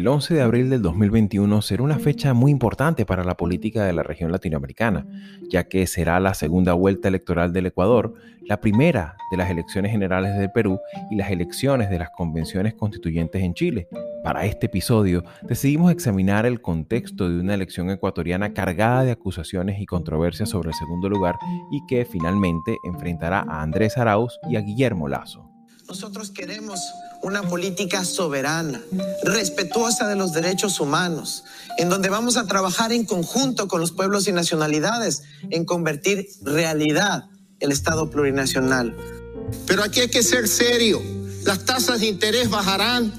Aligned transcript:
El 0.00 0.08
11 0.08 0.32
de 0.32 0.40
abril 0.40 0.70
del 0.70 0.80
2021 0.80 1.60
será 1.60 1.82
una 1.82 1.98
fecha 1.98 2.32
muy 2.32 2.50
importante 2.50 3.04
para 3.04 3.22
la 3.22 3.36
política 3.36 3.84
de 3.84 3.92
la 3.92 4.02
región 4.02 4.32
latinoamericana, 4.32 5.06
ya 5.50 5.64
que 5.64 5.86
será 5.86 6.18
la 6.20 6.32
segunda 6.32 6.72
vuelta 6.72 7.08
electoral 7.08 7.52
del 7.52 7.66
Ecuador, 7.66 8.14
la 8.46 8.62
primera 8.62 9.18
de 9.30 9.36
las 9.36 9.50
elecciones 9.50 9.92
generales 9.92 10.38
del 10.38 10.50
Perú 10.52 10.80
y 11.10 11.16
las 11.16 11.30
elecciones 11.30 11.90
de 11.90 11.98
las 11.98 12.08
convenciones 12.16 12.72
constituyentes 12.72 13.42
en 13.42 13.52
Chile. 13.52 13.88
Para 14.24 14.46
este 14.46 14.68
episodio 14.68 15.22
decidimos 15.42 15.92
examinar 15.92 16.46
el 16.46 16.62
contexto 16.62 17.28
de 17.28 17.38
una 17.38 17.52
elección 17.52 17.90
ecuatoriana 17.90 18.54
cargada 18.54 19.04
de 19.04 19.12
acusaciones 19.12 19.82
y 19.82 19.84
controversias 19.84 20.48
sobre 20.48 20.70
el 20.70 20.76
segundo 20.76 21.10
lugar 21.10 21.36
y 21.70 21.84
que 21.86 22.06
finalmente 22.06 22.78
enfrentará 22.84 23.44
a 23.46 23.60
Andrés 23.60 23.98
Arauz 23.98 24.40
y 24.48 24.56
a 24.56 24.62
Guillermo 24.62 25.08
Lazo. 25.08 25.59
Nosotros 25.90 26.30
queremos 26.30 26.78
una 27.20 27.42
política 27.42 28.04
soberana, 28.04 28.80
respetuosa 29.24 30.06
de 30.06 30.14
los 30.14 30.32
derechos 30.32 30.78
humanos, 30.78 31.42
en 31.78 31.88
donde 31.88 32.08
vamos 32.08 32.36
a 32.36 32.46
trabajar 32.46 32.92
en 32.92 33.04
conjunto 33.04 33.66
con 33.66 33.80
los 33.80 33.90
pueblos 33.90 34.28
y 34.28 34.32
nacionalidades 34.32 35.24
en 35.50 35.64
convertir 35.64 36.28
realidad 36.42 37.24
el 37.58 37.72
Estado 37.72 38.08
plurinacional. 38.08 38.96
Pero 39.66 39.82
aquí 39.82 39.98
hay 39.98 40.08
que 40.08 40.22
ser 40.22 40.46
serio. 40.46 41.02
Las 41.42 41.64
tasas 41.64 41.98
de 41.98 42.06
interés 42.06 42.50
bajarán 42.50 43.12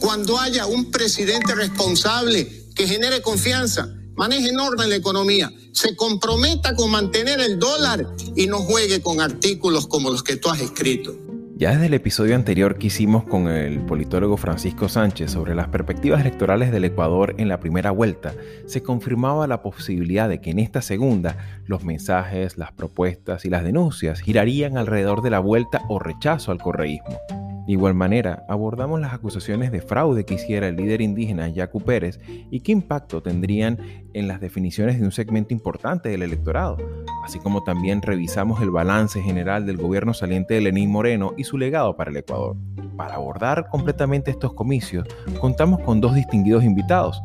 cuando 0.00 0.36
haya 0.40 0.66
un 0.66 0.90
presidente 0.90 1.54
responsable 1.54 2.66
que 2.74 2.88
genere 2.88 3.22
confianza, 3.22 3.88
maneje 4.16 4.48
en 4.48 4.58
orden 4.58 4.90
la 4.90 4.96
economía, 4.96 5.52
se 5.72 5.94
comprometa 5.94 6.74
con 6.74 6.90
mantener 6.90 7.38
el 7.38 7.60
dólar 7.60 8.04
y 8.34 8.48
no 8.48 8.58
juegue 8.58 9.00
con 9.00 9.20
artículos 9.20 9.86
como 9.86 10.10
los 10.10 10.24
que 10.24 10.34
tú 10.34 10.48
has 10.48 10.60
escrito. 10.60 11.25
Ya 11.58 11.70
desde 11.70 11.86
el 11.86 11.94
episodio 11.94 12.34
anterior 12.36 12.76
que 12.76 12.88
hicimos 12.88 13.24
con 13.24 13.48
el 13.48 13.80
politólogo 13.80 14.36
Francisco 14.36 14.90
Sánchez 14.90 15.30
sobre 15.30 15.54
las 15.54 15.68
perspectivas 15.68 16.20
electorales 16.20 16.70
del 16.70 16.84
Ecuador 16.84 17.34
en 17.38 17.48
la 17.48 17.60
primera 17.60 17.92
vuelta, 17.92 18.34
se 18.66 18.82
confirmaba 18.82 19.46
la 19.46 19.62
posibilidad 19.62 20.28
de 20.28 20.42
que 20.42 20.50
en 20.50 20.58
esta 20.58 20.82
segunda 20.82 21.62
los 21.64 21.82
mensajes, 21.82 22.58
las 22.58 22.72
propuestas 22.72 23.46
y 23.46 23.48
las 23.48 23.64
denuncias 23.64 24.20
girarían 24.20 24.76
alrededor 24.76 25.22
de 25.22 25.30
la 25.30 25.38
vuelta 25.38 25.80
o 25.88 25.98
rechazo 25.98 26.52
al 26.52 26.58
correísmo. 26.58 27.18
De 27.66 27.72
igual 27.72 27.94
manera, 27.94 28.44
abordamos 28.48 29.00
las 29.00 29.12
acusaciones 29.12 29.72
de 29.72 29.80
fraude 29.80 30.24
que 30.24 30.34
hiciera 30.34 30.68
el 30.68 30.76
líder 30.76 31.00
indígena 31.00 31.48
Yacu 31.48 31.80
Pérez 31.80 32.20
y 32.48 32.60
qué 32.60 32.70
impacto 32.70 33.22
tendrían 33.22 33.78
en 34.14 34.28
las 34.28 34.40
definiciones 34.40 35.00
de 35.00 35.04
un 35.04 35.10
segmento 35.10 35.52
importante 35.52 36.08
del 36.08 36.22
electorado, 36.22 36.76
así 37.24 37.40
como 37.40 37.64
también 37.64 38.02
revisamos 38.02 38.62
el 38.62 38.70
balance 38.70 39.20
general 39.20 39.66
del 39.66 39.78
gobierno 39.78 40.14
saliente 40.14 40.54
de 40.54 40.60
Lenín 40.60 40.92
Moreno 40.92 41.34
y 41.36 41.42
su 41.42 41.58
legado 41.58 41.96
para 41.96 42.12
el 42.12 42.16
Ecuador. 42.18 42.56
Para 42.96 43.16
abordar 43.16 43.68
completamente 43.68 44.30
estos 44.30 44.54
comicios, 44.54 45.08
contamos 45.40 45.80
con 45.80 46.00
dos 46.00 46.14
distinguidos 46.14 46.62
invitados, 46.62 47.20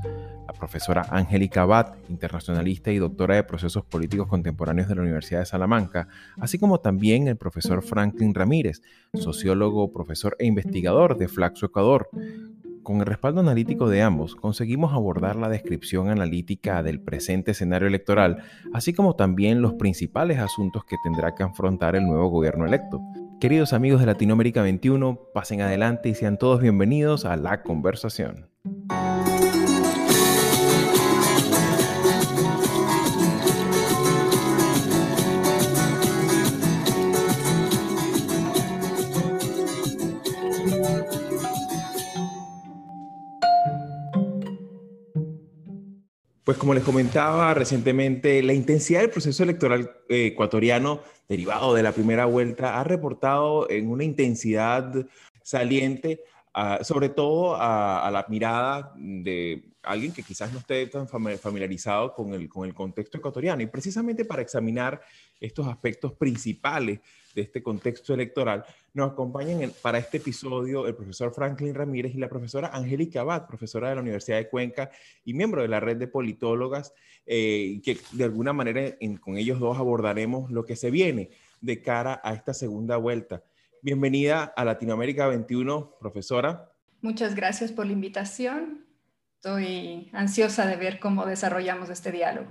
profesora 0.54 1.06
Angélica 1.10 1.64
Abad, 1.64 1.96
internacionalista 2.10 2.92
y 2.92 2.98
doctora 2.98 3.36
de 3.36 3.44
procesos 3.44 3.84
políticos 3.86 4.28
contemporáneos 4.28 4.88
de 4.88 4.96
la 4.96 5.02
Universidad 5.02 5.40
de 5.40 5.46
Salamanca, 5.46 6.08
así 6.40 6.58
como 6.58 6.80
también 6.80 7.28
el 7.28 7.38
profesor 7.38 7.82
Franklin 7.82 8.34
Ramírez, 8.34 8.82
sociólogo, 9.14 9.92
profesor 9.92 10.36
e 10.40 10.46
investigador 10.46 11.18
de 11.18 11.28
Flaxo 11.28 11.66
Ecuador. 11.66 12.10
Con 12.84 13.00
el 13.00 13.06
respaldo 13.06 13.42
analítico 13.42 13.90
de 13.90 14.02
ambos, 14.02 14.36
conseguimos 14.36 14.94
abordar 14.94 15.36
la 15.36 15.50
descripción 15.50 16.10
analítica 16.10 16.82
del 16.82 17.00
presente 17.00 17.52
escenario 17.52 17.88
electoral, 17.88 18.44
así 18.74 18.92
como 18.92 19.16
también 19.16 19.62
los 19.62 19.74
principales 19.74 20.40
asuntos 20.40 20.84
que 20.86 20.96
tendrá 21.04 21.36
que 21.36 21.44
afrontar 21.44 21.96
el 21.96 22.06
nuevo 22.06 22.30
gobierno 22.30 22.66
electo. 22.66 23.00
Queridos 23.40 23.74
amigos 23.74 24.00
de 24.00 24.08
Latinoamérica 24.08 24.62
21, 24.62 25.20
pasen 25.34 25.62
adelante 25.62 26.10
y 26.10 26.16
sean 26.16 26.38
todos 26.38 26.62
bienvenidos 26.62 27.26
a 27.26 27.38
la 27.38 27.62
conversación. 27.62 28.50
Pues 46.52 46.60
como 46.60 46.74
les 46.74 46.84
comentaba 46.84 47.54
recientemente, 47.54 48.44
la 48.44 48.52
intensidad 48.52 49.00
del 49.00 49.10
proceso 49.10 49.42
electoral 49.44 49.90
eh, 50.10 50.26
ecuatoriano 50.26 51.00
derivado 51.30 51.74
de 51.74 51.82
la 51.82 51.94
primera 51.94 52.26
vuelta 52.26 52.78
ha 52.78 52.84
reportado 52.84 53.70
en 53.70 53.90
una 53.90 54.04
intensidad 54.04 54.94
saliente, 55.44 56.20
ah, 56.54 56.80
sobre 56.82 57.08
todo 57.08 57.56
a, 57.56 58.10
la 58.12 58.26
mirada 58.28 58.92
de 58.98 59.64
alguien 59.82 60.12
que 60.12 60.24
quizás 60.24 60.52
no 60.52 60.60
esté 60.60 60.88
tan 60.88 61.08
familiarizado 61.08 62.14
con 62.14 62.34
el, 62.34 62.50
con 62.50 62.68
el 62.68 62.74
contexto 62.74 63.18
ecuatoriano. 63.18 63.62
Y 63.62 63.68
precisamente 63.68 64.26
para 64.26 64.42
examinar 64.42 65.00
estos 65.40 65.66
aspectos 65.68 66.12
principales 66.12 67.00
de 67.34 67.42
este 67.42 67.64
contexto 67.64 68.14
electoral, 68.14 68.66
nos 68.94 69.12
acompañan 69.12 69.72
para 69.82 69.98
este 69.98 70.18
episodio 70.18 70.88
el 70.88 70.96
profesor 70.96 71.34
Franklin 71.34 71.74
Ramírez 71.74 72.14
y 72.16 72.18
la 72.18 72.30
profesora 72.30 72.70
Angélica 72.74 73.22
Abad, 73.22 73.48
profesora 73.48 73.90
de 73.90 73.96
la 73.96 74.02
Universidad 74.02 74.38
de 74.38 74.50
Cuenca 74.50 74.92
y 75.24 75.34
miembro 75.34 75.62
de 75.62 75.68
la 75.68 75.80
red 75.80 75.98
de 75.98 76.08
politólogas, 76.08 76.94
eh, 77.26 77.82
que 77.84 77.98
de 78.12 78.24
alguna 78.24 78.54
manera 78.54 78.96
con 79.20 79.38
ellos 79.38 79.60
dos 79.60 79.78
abordaremos 79.78 80.52
lo 80.52 80.66
que 80.66 80.76
se 80.76 80.92
viene 80.92 81.30
de 81.62 81.82
cara 81.82 82.20
a 82.24 82.34
esta 82.34 82.54
segunda 82.54 82.98
vuelta. 82.98 83.44
Bienvenida 83.82 84.44
a 84.44 84.66
Latinoamérica 84.66 85.28
21, 85.28 85.98
profesora. 86.00 86.72
Muchas 87.02 87.34
gracias 87.34 87.72
por 87.72 87.86
la 87.86 87.94
invitación. 87.94 88.86
Estoy 89.36 90.10
ansiosa 90.14 90.68
de 90.68 90.76
ver 90.76 91.00
cómo 91.00 91.26
desarrollamos 91.26 91.90
este 91.90 92.12
diálogo. 92.12 92.48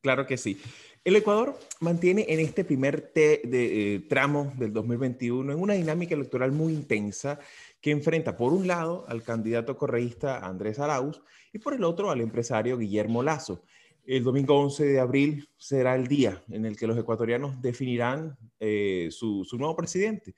Claro 0.00 0.26
que 0.26 0.38
sí. 0.38 0.58
El 1.02 1.16
Ecuador 1.16 1.58
mantiene 1.80 2.26
en 2.28 2.40
este 2.40 2.62
primer 2.62 3.10
de, 3.14 3.40
eh, 3.44 4.00
tramo 4.00 4.52
del 4.58 4.70
2021 4.74 5.50
en 5.50 5.58
una 5.58 5.72
dinámica 5.72 6.14
electoral 6.14 6.52
muy 6.52 6.74
intensa 6.74 7.38
que 7.80 7.90
enfrenta 7.90 8.36
por 8.36 8.52
un 8.52 8.66
lado 8.66 9.06
al 9.08 9.22
candidato 9.22 9.78
correísta 9.78 10.44
Andrés 10.46 10.78
Arauz 10.78 11.22
y 11.54 11.58
por 11.58 11.72
el 11.72 11.84
otro 11.84 12.10
al 12.10 12.20
empresario 12.20 12.76
Guillermo 12.76 13.22
Lazo. 13.22 13.62
El 14.04 14.24
domingo 14.24 14.60
11 14.60 14.84
de 14.84 15.00
abril 15.00 15.48
será 15.56 15.94
el 15.94 16.06
día 16.06 16.44
en 16.50 16.66
el 16.66 16.76
que 16.76 16.86
los 16.86 16.98
ecuatorianos 16.98 17.62
definirán 17.62 18.36
eh, 18.58 19.08
su, 19.10 19.46
nuevo 19.52 19.74
presidente. 19.74 20.34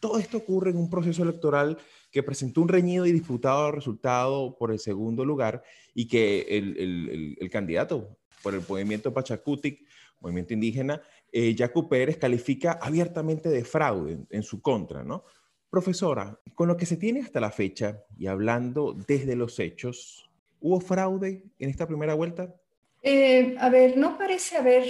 Todo 0.00 0.18
esto 0.18 0.38
ocurre 0.38 0.70
en 0.70 0.78
un 0.78 0.88
proceso 0.88 1.22
electoral 1.22 1.76
que 2.10 2.22
presentó 2.22 2.62
un 2.62 2.68
reñido 2.68 3.04
y 3.04 3.12
disputado 3.12 3.72
resultado 3.72 4.56
por 4.56 4.72
el 4.72 4.78
segundo 4.78 5.26
lugar 5.26 5.62
y 5.92 6.08
que 6.08 6.46
el, 6.48 7.36
el 7.38 7.50
candidato 7.50 8.16
por 8.42 8.54
el 8.54 8.62
movimiento 8.66 9.12
Pachacutic 9.12 9.87
movimiento 10.20 10.54
indígena, 10.54 11.02
eh, 11.32 11.54
Jaco 11.56 11.88
Pérez 11.88 12.16
califica 12.16 12.78
abiertamente 12.80 13.48
de 13.48 13.64
fraude 13.64 14.18
en, 14.30 14.42
su 14.42 14.60
contra, 14.60 15.04
¿no? 15.04 15.24
Profesora, 15.70 16.38
con 16.54 16.68
lo 16.68 16.76
que 16.76 16.86
se 16.86 16.96
tiene 16.96 17.20
hasta 17.20 17.40
la 17.40 17.50
fecha 17.50 18.02
y 18.16 18.26
hablando 18.26 18.96
desde 19.06 19.36
los 19.36 19.58
hechos, 19.58 20.30
¿hubo 20.60 20.80
fraude 20.80 21.44
en 21.58 21.70
esta 21.70 21.86
primera 21.86 22.14
vuelta? 22.14 22.54
Eh, 23.02 23.54
a 23.58 23.68
ver, 23.68 23.96
no 23.96 24.16
parece 24.16 24.56
haber 24.56 24.84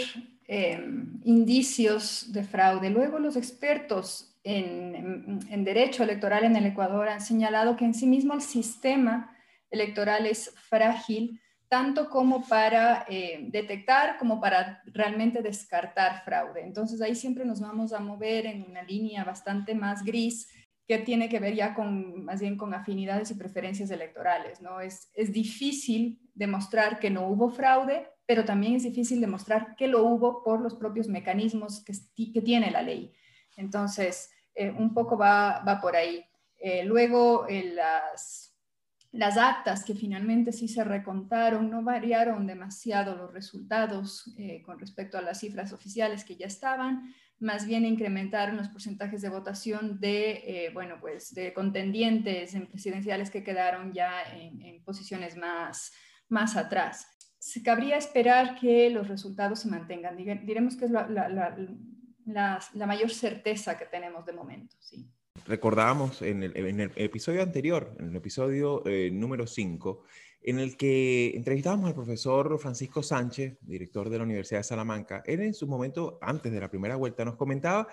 em, 0.46 1.20
indicios 1.24 2.32
de 2.32 2.44
fraude. 2.44 2.90
Luego 2.90 3.18
los 3.18 3.36
expertos 3.36 4.28
en, 4.44 5.64
derecho 5.64 6.04
electoral 6.04 6.44
en 6.44 6.56
el 6.56 6.66
Ecuador 6.66 7.08
han 7.08 7.20
señalado 7.20 7.76
que 7.76 7.84
en 7.84 7.94
sí 7.94 8.06
mismo 8.06 8.34
el 8.34 8.40
sistema 8.40 9.36
electoral 9.70 10.26
es 10.26 10.54
frágil 10.68 11.40
tanto 11.68 12.08
como 12.08 12.46
para 12.46 13.04
eh, 13.08 13.46
detectar 13.50 14.16
como 14.18 14.40
para 14.40 14.82
realmente 14.86 15.42
descartar 15.42 16.24
fraude. 16.24 16.62
Entonces 16.62 17.00
ahí 17.00 17.14
siempre 17.14 17.44
nos 17.44 17.60
vamos 17.60 17.92
a 17.92 18.00
mover 18.00 18.46
en 18.46 18.62
una 18.62 18.82
línea 18.82 19.24
bastante 19.24 19.74
más 19.74 20.02
gris 20.02 20.48
que 20.86 20.98
tiene 20.98 21.28
que 21.28 21.38
ver 21.38 21.54
ya 21.54 21.74
con 21.74 22.24
más 22.24 22.40
bien 22.40 22.56
con 22.56 22.72
afinidades 22.72 23.30
y 23.30 23.34
preferencias 23.34 23.90
electorales, 23.90 24.62
¿no? 24.62 24.80
Es, 24.80 25.10
es 25.12 25.32
difícil 25.32 26.18
demostrar 26.34 26.98
que 26.98 27.10
no 27.10 27.28
hubo 27.28 27.50
fraude, 27.50 28.08
pero 28.24 28.46
también 28.46 28.76
es 28.76 28.84
difícil 28.84 29.20
demostrar 29.20 29.76
que 29.76 29.86
lo 29.86 30.02
hubo 30.04 30.42
por 30.42 30.62
los 30.62 30.74
propios 30.74 31.06
mecanismos 31.08 31.84
que, 31.84 31.92
que 32.32 32.40
tiene 32.40 32.70
la 32.70 32.80
ley. 32.80 33.12
Entonces, 33.56 34.30
eh, 34.54 34.70
un 34.70 34.94
poco 34.94 35.18
va, 35.18 35.62
va 35.66 35.78
por 35.78 35.94
ahí. 35.94 36.24
Eh, 36.58 36.84
luego, 36.84 37.46
las 37.48 38.47
las 39.12 39.38
actas 39.38 39.84
que 39.84 39.94
finalmente 39.94 40.52
sí 40.52 40.68
se 40.68 40.84
recontaron 40.84 41.70
no 41.70 41.82
variaron 41.82 42.46
demasiado 42.46 43.16
los 43.16 43.32
resultados 43.32 44.34
eh, 44.36 44.62
con 44.62 44.78
respecto 44.78 45.16
a 45.16 45.22
las 45.22 45.40
cifras 45.40 45.72
oficiales 45.72 46.24
que 46.24 46.36
ya 46.36 46.46
estaban, 46.46 47.14
más 47.40 47.66
bien 47.66 47.86
incrementaron 47.86 48.56
los 48.56 48.68
porcentajes 48.68 49.22
de 49.22 49.30
votación 49.30 49.98
de, 50.00 50.42
eh, 50.44 50.70
bueno, 50.74 50.96
pues 51.00 51.32
de 51.34 51.54
contendientes 51.54 52.54
en 52.54 52.66
presidenciales 52.66 53.30
que 53.30 53.44
quedaron 53.44 53.92
ya 53.92 54.22
en, 54.34 54.82
posiciones 54.84 55.36
más, 55.36 55.92
más 56.28 56.56
atrás. 56.56 57.06
se 57.38 57.62
cabría 57.62 57.96
esperar 57.96 58.58
que 58.58 58.90
los 58.90 59.06
resultados 59.06 59.60
se 59.60 59.68
mantengan. 59.68 60.16
Diremos 60.16 60.76
que 60.76 60.86
es 60.86 60.90
la, 60.90 61.06
la, 61.08 62.86
mayor 62.86 63.10
certeza 63.10 63.78
que 63.78 63.86
tenemos 63.86 64.26
de 64.26 64.32
momento. 64.32 64.76
¿sí? 64.80 65.08
Recordábamos 65.48 66.20
en 66.20 66.42
el, 66.42 66.92
episodio 66.96 67.42
anterior, 67.42 67.96
en 67.98 68.10
el 68.10 68.16
episodio 68.16 68.86
eh, 68.86 69.10
número 69.10 69.46
5, 69.46 70.02
en 70.42 70.58
el 70.58 70.76
que 70.76 71.32
entrevistábamos 71.34 71.88
al 71.88 71.94
profesor 71.94 72.58
Francisco 72.58 73.02
Sánchez, 73.02 73.56
director 73.62 74.10
de 74.10 74.18
la 74.18 74.24
Universidad 74.24 74.60
de 74.60 74.64
Salamanca. 74.64 75.22
Él 75.24 75.40
en 75.40 75.54
su 75.54 75.66
momento, 75.66 76.18
antes 76.20 76.52
de 76.52 76.60
la 76.60 76.68
primera 76.68 76.96
vuelta, 76.96 77.24
nos 77.24 77.36
comentaba 77.36 77.88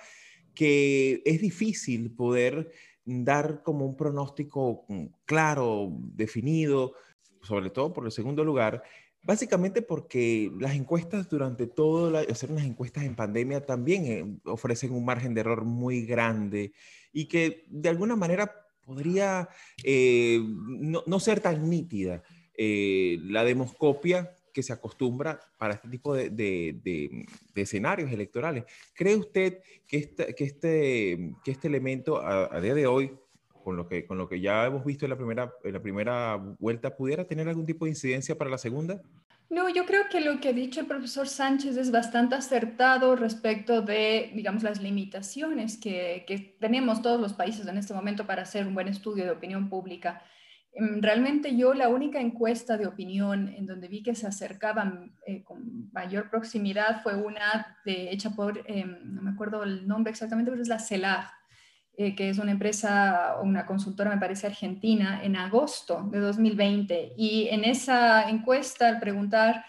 que 0.53 1.21
es 1.23 1.39
difícil 1.39 2.11
poder 2.11 2.73
dar 3.05 3.63
como 3.63 3.85
un 3.85 3.95
pronóstico 3.95 4.83
mm, 4.89 5.05
claro, 5.23 5.93
definido, 5.97 6.95
sobre 7.41 7.69
todo 7.69 7.93
por 7.93 8.05
el 8.05 8.11
segundo 8.11 8.43
lugar, 8.43 8.83
Básicamente 9.25 9.81
porque 9.81 10.51
las 10.59 10.75
encuestas 10.75 11.27
durante 11.27 11.65
todo, 11.65 12.11
la, 12.11 12.19
hacer 12.19 12.51
unas 12.51 12.63
encuestas 12.63 13.05
en 13.05 13.15
pandemia 13.15 13.65
también 13.65 14.05
eh, 14.05 14.39
ofrecen 14.45 14.93
un 14.93 15.03
margen 15.03 15.33
de 15.33 15.41
error 15.41 15.65
muy 15.65 16.05
grande 16.05 16.73
y 17.11 17.25
que 17.25 17.65
de 17.67 17.89
alguna 17.89 18.15
manera 18.15 18.53
podría 18.85 19.49
eh, 19.83 20.39
no, 20.43 21.19
ser 21.19 21.39
tan 21.39 21.67
nítida 21.67 22.21
eh, 22.55 23.17
la 23.23 23.43
demoscopia 23.43 24.31
que 24.53 24.61
se 24.61 24.73
acostumbra 24.73 25.39
para 25.57 25.73
este 25.73 25.89
tipo 25.89 26.13
de, 26.13 27.25
escenarios 27.55 28.11
electorales. 28.11 28.65
¿Cree 28.93 29.15
usted 29.15 29.59
que, 29.87 30.13
que, 30.35 30.43
este, 30.43 31.33
que 31.43 31.51
este 31.51 31.67
elemento 31.67 32.21
a, 32.21 32.61
día 32.61 32.75
de 32.75 32.85
hoy 32.85 33.11
con 33.65 33.75
lo 33.75 34.29
que, 34.29 34.39
ya 34.39 34.65
hemos 34.65 34.85
visto 34.85 35.05
en 35.05 35.09
la, 35.09 35.81
primera, 35.81 36.35
vuelta, 36.59 36.95
¿pudiera 36.95 37.25
tener 37.25 37.49
algún 37.49 37.65
tipo 37.65 37.83
de 37.83 37.91
incidencia 37.91 38.37
para 38.37 38.49
la 38.49 38.57
segunda? 38.57 39.01
No, 39.49 39.69
yo 39.69 39.85
creo 39.85 40.03
que 40.09 40.21
lo 40.21 40.39
que 40.39 40.49
ha 40.49 40.53
dicho 40.53 40.79
el 40.79 40.87
profesor 40.87 41.27
Sánchez 41.27 41.75
es 41.75 41.91
bastante 41.91 42.35
acertado 42.35 43.15
respecto 43.15 43.81
de, 43.81 44.31
digamos, 44.33 44.63
las 44.63 44.81
limitaciones 44.81 45.77
que, 45.77 46.23
que 46.25 46.55
tenemos 46.59 47.01
todos 47.01 47.19
los 47.19 47.33
países 47.33 47.67
en 47.67 47.77
este 47.77 47.93
momento 47.93 48.25
para 48.25 48.43
hacer 48.43 48.65
un 48.65 48.73
buen 48.73 48.87
estudio 48.87 49.25
de 49.25 49.31
opinión 49.31 49.69
pública. 49.69 50.21
Em, 50.75 51.01
realmente 51.01 51.55
yo 51.55 51.73
la 51.73 51.87
única 51.87 52.19
encuesta 52.19 52.77
de 52.77 52.85
opinión 52.85 53.47
en 53.47 53.65
donde 53.65 53.87
vi 53.87 54.03
que 54.03 54.13
se 54.13 54.27
acercaban 54.27 55.15
eh, 55.25 55.41
con 55.43 55.89
mayor 55.93 56.29
proximidad 56.29 57.01
fue 57.01 57.15
una 57.15 57.77
de, 57.85 58.11
hecha 58.11 58.31
por, 58.31 58.61
em, 58.65 58.97
no 59.05 59.21
me 59.21 59.31
acuerdo 59.31 59.63
el 59.63 59.87
nombre 59.87 60.11
exactamente, 60.11 60.51
pero 60.51 60.61
es 60.61 60.67
la 60.67 60.79
CELAG, 60.79 61.31
eh, 61.97 62.13
que 62.15 62.29
es 62.29 62.39
una 62.39 62.51
empresa, 62.51 63.37
una 63.41 63.65
consultora, 63.65 64.09
me 64.09 64.19
parece, 64.19 64.47
argentina, 64.47 65.21
en 65.23 65.37
agosto 65.37 66.09
de 66.11 66.19
2020. 66.19 67.13
Y 67.15 67.47
en 67.49 67.63
esa 67.63 68.29
encuesta, 68.29 68.89
al 68.89 68.99
preguntar, 68.99 69.63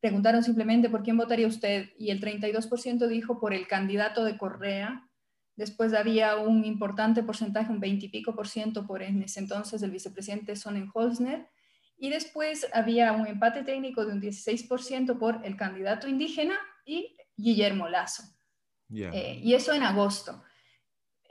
preguntaron 0.00 0.42
simplemente 0.42 0.90
por 0.90 1.02
quién 1.02 1.16
votaría 1.16 1.46
usted 1.46 1.90
y 1.98 2.10
el 2.10 2.20
32% 2.20 3.06
dijo 3.06 3.40
por 3.40 3.54
el 3.54 3.66
candidato 3.66 4.24
de 4.24 4.36
Correa. 4.36 5.08
Después 5.56 5.94
había 5.94 6.36
un 6.36 6.64
importante 6.64 7.22
porcentaje, 7.22 7.72
un 7.72 7.80
20 7.80 8.06
y 8.06 8.08
pico 8.08 8.34
por 8.34 8.48
ciento 8.48 8.86
por 8.86 9.02
en 9.02 9.22
ese 9.22 9.40
entonces 9.40 9.82
el 9.82 9.90
vicepresidente 9.90 10.56
Sonnenholzner. 10.56 11.48
Y 11.96 12.10
después 12.10 12.66
había 12.72 13.12
un 13.12 13.26
empate 13.26 13.62
técnico 13.62 14.04
de 14.04 14.12
un 14.12 14.20
16% 14.20 15.18
por 15.18 15.40
el 15.44 15.56
candidato 15.56 16.08
indígena 16.08 16.58
y 16.84 17.16
Guillermo 17.36 17.88
Lazo. 17.88 18.22
Eh, 18.90 19.40
y 19.42 19.54
eso 19.54 19.72
en 19.72 19.82
agosto. 19.82 20.42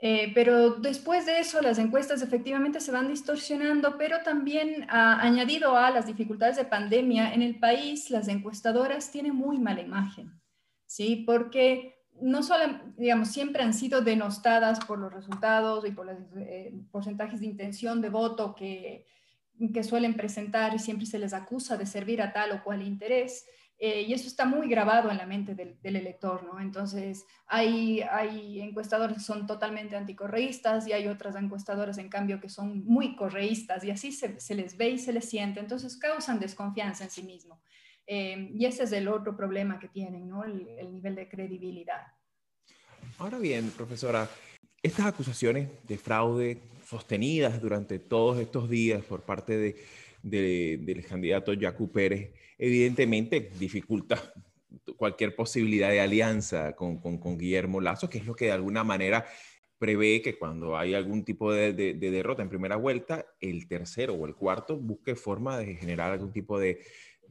Eh, 0.02 0.32
pero 0.34 0.76
después 0.76 1.26
de 1.26 1.40
eso, 1.40 1.60
las 1.60 1.78
encuestas 1.78 2.22
efectivamente 2.22 2.80
se 2.80 2.90
van 2.90 3.08
distorsionando, 3.08 3.98
pero 3.98 4.22
también 4.24 4.86
ha 4.88 5.20
añadido 5.20 5.76
a 5.76 5.90
las 5.90 6.06
dificultades 6.06 6.56
de 6.56 6.64
pandemia 6.64 7.34
en 7.34 7.42
el 7.42 7.58
país, 7.58 8.10
las 8.10 8.28
encuestadoras 8.28 9.10
tienen 9.10 9.34
muy 9.34 9.58
mala 9.58 9.82
imagen, 9.82 10.40
¿sí? 10.86 11.24
Porque 11.26 12.00
no 12.18 12.42
solo, 12.42 12.80
digamos, 12.96 13.28
siempre 13.28 13.62
han 13.62 13.74
sido 13.74 14.00
denostadas 14.00 14.82
por 14.86 14.98
los 14.98 15.12
resultados 15.12 15.86
y 15.86 15.90
por 15.90 16.06
los 16.06 16.16
eh, 16.36 16.72
porcentajes 16.90 17.40
de 17.40 17.46
intención 17.46 18.00
de 18.00 18.08
voto 18.08 18.54
que, 18.54 19.06
que 19.72 19.84
suelen 19.84 20.14
presentar 20.14 20.74
y 20.74 20.78
siempre 20.78 21.04
se 21.04 21.18
les 21.18 21.34
acusa 21.34 21.76
de 21.76 21.84
servir 21.84 22.22
a 22.22 22.32
tal 22.32 22.52
o 22.52 22.64
cual 22.64 22.82
interés. 22.82 23.44
Eh, 23.82 24.02
y 24.02 24.12
eso 24.12 24.26
está 24.26 24.44
muy 24.44 24.68
grabado 24.68 25.10
en 25.10 25.16
la 25.16 25.24
mente 25.24 25.54
del, 25.54 25.78
elector, 25.82 26.44
¿no? 26.44 26.60
Entonces, 26.60 27.24
hay, 27.46 28.02
hay 28.02 28.60
encuestadores 28.60 29.16
que 29.16 29.22
son 29.22 29.46
totalmente 29.46 29.96
anticorreístas 29.96 30.86
y 30.86 30.92
hay 30.92 31.08
otras 31.08 31.34
encuestadoras, 31.34 31.96
en 31.96 32.10
cambio, 32.10 32.42
que 32.42 32.50
son 32.50 32.84
muy 32.84 33.16
correístas 33.16 33.82
y 33.82 33.90
así 33.90 34.12
se, 34.12 34.38
se 34.38 34.54
les 34.54 34.76
ve 34.76 34.90
y 34.90 34.98
se 34.98 35.14
les 35.14 35.24
siente. 35.24 35.60
Entonces, 35.60 35.96
causan 35.96 36.38
desconfianza 36.38 37.04
en 37.04 37.10
sí 37.10 37.22
mismo. 37.22 37.62
Eh, 38.06 38.50
y 38.52 38.66
ese 38.66 38.82
es 38.82 38.92
el 38.92 39.08
otro 39.08 39.34
problema 39.34 39.78
que 39.78 39.88
tienen, 39.88 40.28
¿no? 40.28 40.44
El, 40.44 40.68
el 40.78 40.92
nivel 40.92 41.14
de 41.14 41.26
credibilidad. 41.26 42.02
Ahora 43.16 43.38
bien, 43.38 43.70
profesora, 43.70 44.28
estas 44.82 45.06
acusaciones 45.06 45.70
de 45.88 45.96
fraude 45.96 46.60
sostenidas 46.84 47.62
durante 47.62 47.98
todos 47.98 48.38
estos 48.40 48.68
días 48.68 49.02
por 49.02 49.22
parte 49.22 49.56
de 49.56 49.76
del 50.22 51.04
candidato 51.06 51.52
Yacu 51.52 51.90
Pérez, 51.90 52.32
evidentemente 52.60 53.50
dificulta 53.58 54.32
cualquier 54.96 55.34
posibilidad 55.34 55.88
de 55.88 56.00
alianza 56.00 56.76
con, 56.76 56.98
con, 56.98 57.38
Guillermo 57.38 57.80
Lazo, 57.80 58.10
que 58.10 58.18
es 58.18 58.26
lo 58.26 58.36
que 58.36 58.46
de 58.46 58.52
alguna 58.52 58.84
manera 58.84 59.24
prevé 59.78 60.20
que 60.20 60.38
cuando 60.38 60.76
hay 60.76 60.92
algún 60.92 61.24
tipo 61.24 61.52
de, 61.52 61.72
de, 61.72 61.94
derrota 61.94 62.42
en 62.42 62.50
primera 62.50 62.76
vuelta, 62.76 63.24
el 63.40 63.66
tercero 63.66 64.12
o 64.12 64.26
el 64.26 64.34
cuarto 64.34 64.76
busque 64.76 65.16
forma 65.16 65.56
de 65.56 65.74
generar 65.74 66.12
algún 66.12 66.32
tipo 66.32 66.60
de, 66.60 66.80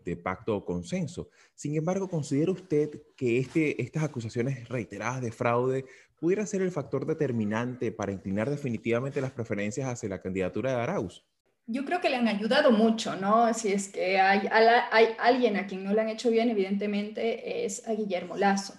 de 0.03 0.17
pacto 0.17 0.55
o 0.55 0.65
consenso. 0.65 1.29
Sin 1.53 1.75
embargo, 1.75 2.09
¿considera 2.09 2.51
usted 2.51 2.89
que 3.15 3.37
este, 3.37 3.79
estas 3.79 4.03
acusaciones 4.03 4.67
reiteradas 4.67 5.21
de 5.21 5.31
fraude 5.31 5.85
pudiera 6.19 6.43
ser 6.47 6.63
el 6.63 6.71
factor 6.71 7.05
determinante 7.05 7.91
para 7.91 8.11
inclinar 8.11 8.49
definitivamente 8.49 9.21
las 9.21 9.31
preferencias 9.31 9.87
hacia 9.87 10.09
la 10.09 10.21
candidatura 10.21 10.71
de 10.71 10.77
Arauz? 10.77 11.23
Yo 11.71 11.85
creo 11.85 12.01
que 12.01 12.09
le 12.09 12.15
han 12.15 12.27
ayudado 12.27 12.71
mucho, 12.71 13.15
¿no? 13.15 13.53
Si 13.53 13.71
es 13.71 13.89
que 13.89 14.19
hay, 14.19 14.49
hay, 14.51 15.07
alguien 15.19 15.55
a 15.55 15.67
quien 15.67 15.83
no 15.83 15.93
le 15.93 16.01
han 16.01 16.09
hecho 16.09 16.31
bien, 16.31 16.49
evidentemente 16.49 17.63
es 17.63 17.87
a 17.87 17.93
Guillermo 17.93 18.35
Lazo. 18.35 18.73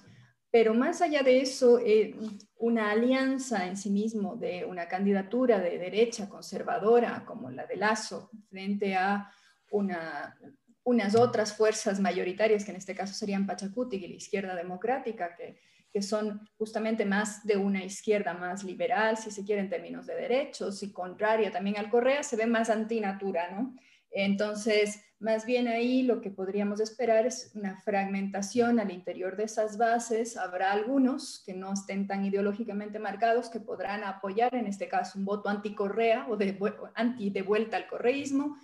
Pero 0.50 0.74
más 0.74 1.00
allá 1.00 1.22
de 1.22 1.40
eso, 1.40 1.78
eh, 1.78 2.16
una 2.56 2.90
alianza 2.90 3.68
en 3.68 3.76
sí 3.76 3.90
mismo 3.90 4.34
de 4.34 4.64
una 4.64 4.88
candidatura 4.88 5.60
de 5.60 5.78
derecha 5.78 6.28
conservadora 6.28 7.24
como 7.24 7.48
la 7.50 7.64
de 7.64 7.76
Lazo 7.76 8.28
frente 8.48 8.96
a 8.96 9.30
una, 9.70 10.36
unas 10.82 11.14
otras 11.14 11.56
fuerzas 11.56 12.00
mayoritarias, 12.00 12.64
que 12.64 12.72
en 12.72 12.78
este 12.78 12.96
caso 12.96 13.14
serían 13.14 13.46
Pachacuti 13.46 13.98
y 13.98 14.08
la 14.08 14.16
izquierda 14.16 14.56
democrática, 14.56 15.36
que 15.36 15.60
que 15.92 16.02
son 16.02 16.48
justamente 16.56 17.04
más 17.04 17.44
de 17.44 17.56
una 17.56 17.84
izquierda 17.84 18.34
más 18.34 18.64
liberal, 18.64 19.16
si 19.16 19.30
se 19.30 19.44
quiere, 19.44 19.62
en 19.62 19.70
términos 19.70 20.06
de 20.06 20.14
derechos, 20.14 20.82
y 20.82 20.92
contraria 20.92 21.50
también 21.50 21.78
al 21.78 21.90
Correa, 21.90 22.22
se 22.22 22.36
ve 22.36 22.46
más 22.46 22.70
antinatura, 22.70 23.50
¿no? 23.50 23.74
Entonces, 24.10 25.02
más 25.20 25.44
bien 25.44 25.68
ahí 25.68 26.02
lo 26.02 26.20
que 26.20 26.30
podríamos 26.30 26.80
esperar 26.80 27.26
es 27.26 27.52
una 27.54 27.76
fragmentación 27.76 28.80
al 28.80 28.90
interior 28.90 29.36
de 29.36 29.44
esas 29.44 29.76
bases. 29.76 30.36
Habrá 30.36 30.72
algunos 30.72 31.42
que 31.44 31.54
no 31.54 31.72
estén 31.74 32.06
tan 32.06 32.24
ideológicamente 32.24 32.98
marcados 32.98 33.50
que 33.50 33.60
podrán 33.60 34.02
apoyar, 34.02 34.54
en 34.54 34.66
este 34.66 34.88
caso, 34.88 35.18
un 35.18 35.24
voto 35.24 35.48
anti-Correa 35.48 36.26
o 36.28 36.36
de, 36.36 36.58
anti 36.94 37.30
de 37.30 37.42
vuelta 37.42 37.76
al 37.76 37.86
correísmo. 37.86 38.56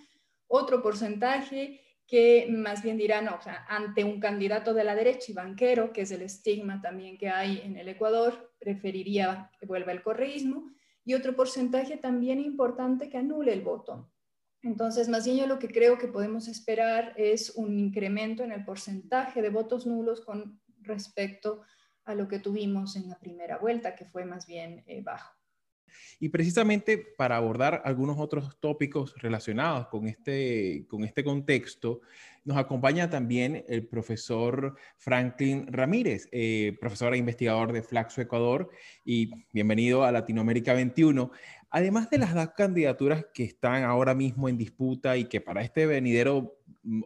Otro 0.47 0.81
porcentaje 0.81 1.81
que 2.07 2.47
más 2.49 2.81
bien 2.81 2.97
dirán, 2.97 3.27
o 3.27 3.41
sea, 3.41 3.65
ante 3.67 4.05
un 4.05 4.19
candidato 4.19 4.73
de 4.73 4.85
la 4.85 4.95
derecha 4.95 5.25
y 5.29 5.33
banquero, 5.33 5.91
que 5.91 6.01
es 6.01 6.11
el 6.11 6.21
estigma 6.21 6.81
también 6.81 7.17
que 7.17 7.29
hay 7.29 7.59
en 7.63 7.77
el 7.77 7.89
Ecuador, 7.89 8.53
preferiría 8.59 9.51
que 9.59 9.65
vuelva 9.65 9.91
el 9.91 10.01
correísmo, 10.01 10.71
y 11.03 11.13
otro 11.13 11.35
porcentaje 11.35 11.97
también 11.97 12.39
importante 12.39 13.09
que 13.09 13.17
anule 13.17 13.53
el 13.53 13.61
voto. 13.61 14.09
Entonces, 14.63 15.07
más 15.09 15.25
bien 15.25 15.37
yo 15.37 15.47
lo 15.47 15.59
que 15.59 15.67
creo 15.67 15.97
que 15.97 16.07
podemos 16.07 16.47
esperar 16.47 17.13
es 17.17 17.51
un 17.51 17.77
incremento 17.77 18.43
en 18.43 18.51
el 18.51 18.65
porcentaje 18.65 19.41
de 19.41 19.49
votos 19.49 19.85
nulos 19.85 20.21
con 20.21 20.61
respecto 20.81 21.61
a 22.05 22.15
lo 22.15 22.27
que 22.27 22.39
tuvimos 22.39 22.95
en 22.95 23.09
la 23.09 23.19
primera 23.19 23.57
vuelta, 23.57 23.95
que 23.95 24.05
fue 24.05 24.25
más 24.25 24.47
bien 24.47 24.83
eh, 24.87 25.01
bajo. 25.01 25.36
Y 26.19 26.29
precisamente 26.29 26.97
para 26.97 27.37
abordar 27.37 27.81
algunos 27.85 28.17
otros 28.19 28.57
tópicos 28.59 29.13
relacionados 29.17 29.87
con 29.87 30.07
este, 30.07 30.85
con 30.87 31.03
este 31.03 31.23
contexto, 31.23 32.01
nos 32.47 32.57
acompaña 32.57 33.09
también 33.09 33.65
el 33.67 33.85
profesor 33.85 34.75
Franklin 34.97 35.67
Ramírez, 35.67 36.29
eh, 36.31 36.77
profesor 36.79 37.13
e 37.13 37.17
investigador 37.17 37.73
de 37.73 37.83
Flaxo 37.83 38.21
Ecuador, 38.21 38.69
y 39.03 39.31
bienvenido 39.51 40.05
a 40.05 40.11
Latinoamérica 40.13 40.73
21. 40.73 41.29
Además 41.69 42.09
de 42.09 42.19
las 42.19 42.33
dos 42.33 42.51
candidaturas 42.55 43.25
que 43.33 43.43
están 43.43 43.83
ahora 43.83 44.15
mismo 44.15 44.47
en 44.47 44.57
disputa 44.57 45.17
y 45.17 45.25
que 45.25 45.41
para 45.41 45.61
este 45.61 45.85
venidero 45.85 46.57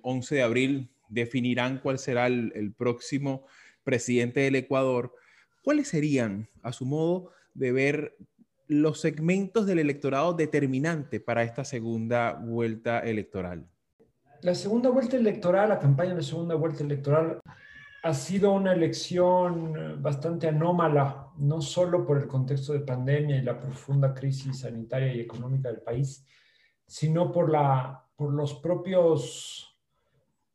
11 0.04 0.36
mm, 0.36 0.38
de 0.38 0.44
abril 0.44 0.92
definirán 1.10 1.80
cuál 1.80 1.98
será 1.98 2.28
el, 2.28 2.52
el 2.56 2.72
próximo 2.74 3.48
presidente 3.84 4.42
del 4.42 4.56
Ecuador, 4.56 5.16
¿cuáles 5.64 5.88
serían, 5.88 6.50
a 6.62 6.72
su 6.72 6.86
modo 6.86 7.32
de 7.54 7.72
ver, 7.72 8.16
los 8.72 9.00
segmentos 9.00 9.66
del 9.66 9.80
electorado 9.80 10.34
determinante 10.34 11.20
para 11.20 11.44
esta 11.44 11.64
segunda 11.64 12.34
vuelta 12.34 13.00
electoral? 13.00 13.68
la 14.42 14.56
segunda 14.56 14.90
vuelta 14.90 15.18
electoral, 15.18 15.70
la 15.70 15.80
campaña 15.80 16.16
de 16.16 16.24
segunda 16.24 16.56
vuelta 16.56 16.84
electoral 16.84 17.40
ha 18.04 18.14
sido 18.14 18.54
una 18.54 18.74
elección 18.74 19.76
eh, 19.78 19.96
bastante 20.00 20.48
anómala, 20.48 21.28
no 21.38 21.62
solo 21.62 22.06
por 22.06 22.18
el 22.18 22.28
contexto 22.28 22.74
de 22.74 22.80
pandemia 22.80 23.38
y 23.38 23.44
la 23.44 23.60
profunda 23.60 24.14
crisis 24.14 24.60
sanitaria 24.60 25.14
y 25.14 25.20
económica 25.20 25.70
del 25.70 25.82
país, 25.82 26.26
sino 26.88 27.32
por, 27.32 27.52
la, 27.52 28.08
por 28.16 28.34
los 28.34 28.56
propios 28.56 29.68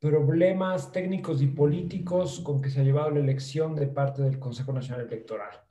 problemas 0.01 0.91
técnicos 0.91 1.41
y 1.41 1.47
políticos 1.47 2.41
con 2.41 2.61
que 2.61 2.71
se 2.71 2.81
ha 2.81 2.85
llevado 2.85 3.11
la 3.11 3.21
elección 3.21 3.75
de 3.77 3.87
parte 3.87 4.23
del 4.23 4.39
Consejo 4.39 4.73
Nacional 4.73 5.07
Electoral. 5.07 5.66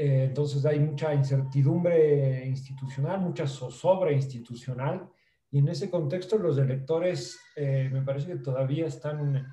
Eh, 0.00 0.26
entonces 0.28 0.64
hay 0.64 0.78
mucha 0.78 1.12
incertidumbre 1.12 2.46
institucional, 2.46 3.20
mucha 3.20 3.48
zozobra 3.48 4.12
institucional, 4.12 5.10
y 5.50 5.58
en 5.58 5.68
ese 5.68 5.90
contexto 5.90 6.38
los 6.38 6.56
electores 6.56 7.36
eh, 7.56 7.90
me 7.92 8.02
parece 8.02 8.28
que 8.28 8.36
todavía 8.36 8.86
están 8.86 9.44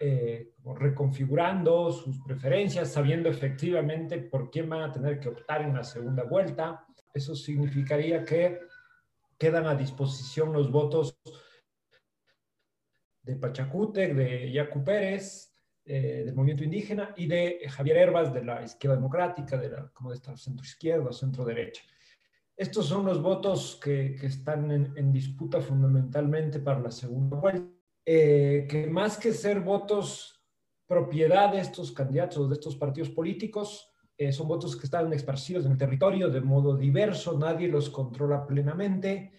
eh, 0.00 0.54
reconfigurando 0.74 1.92
sus 1.92 2.20
preferencias, 2.20 2.92
sabiendo 2.92 3.28
efectivamente 3.28 4.18
por 4.18 4.50
quién 4.50 4.68
van 4.68 4.82
a 4.82 4.92
tener 4.92 5.20
que 5.20 5.28
optar 5.28 5.62
en 5.62 5.76
la 5.76 5.84
segunda 5.84 6.24
vuelta. 6.24 6.84
Eso 7.14 7.36
significaría 7.36 8.24
que 8.24 8.58
quedan 9.38 9.66
a 9.66 9.76
disposición 9.76 10.52
los 10.52 10.68
votos 10.72 11.16
de 13.22 13.36
Pachacútec, 13.36 14.16
de 14.16 14.50
Yacu 14.50 14.82
Pérez, 14.82 15.51
eh, 15.84 16.22
del 16.24 16.34
movimiento 16.34 16.64
indígena, 16.64 17.14
y 17.16 17.26
de 17.26 17.60
Javier 17.68 17.96
Herbas, 17.96 18.32
de 18.32 18.44
la 18.44 18.62
izquierda 18.62 18.96
democrática, 18.96 19.56
de 19.56 19.70
la, 19.70 19.88
como 19.92 20.10
de 20.10 20.16
esta 20.16 20.36
centro 20.36 20.64
izquierda 20.64 21.12
centro 21.12 21.44
derecha. 21.44 21.82
Estos 22.56 22.86
son 22.86 23.06
los 23.06 23.20
votos 23.20 23.80
que, 23.82 24.14
que 24.14 24.26
están 24.26 24.70
en, 24.70 24.92
en, 24.96 25.12
disputa 25.12 25.60
fundamentalmente 25.60 26.60
para 26.60 26.80
la 26.80 26.90
segunda 26.90 27.36
vuelta, 27.36 27.68
eh, 28.04 28.66
que 28.68 28.86
más 28.86 29.16
que 29.16 29.32
ser 29.32 29.60
votos 29.60 30.42
propiedad 30.86 31.52
de 31.52 31.60
estos 31.60 31.92
candidatos, 31.92 32.48
de 32.48 32.54
estos 32.54 32.76
partidos 32.76 33.10
políticos, 33.10 33.88
eh, 34.16 34.30
son 34.30 34.46
votos 34.46 34.76
que 34.76 34.84
están 34.84 35.12
esparcidos 35.12 35.64
en 35.64 35.72
el 35.72 35.78
territorio 35.78 36.28
de 36.28 36.40
modo 36.40 36.76
diverso, 36.76 37.38
nadie 37.38 37.66
los 37.66 37.90
controla 37.90 38.46
plenamente 38.46 39.32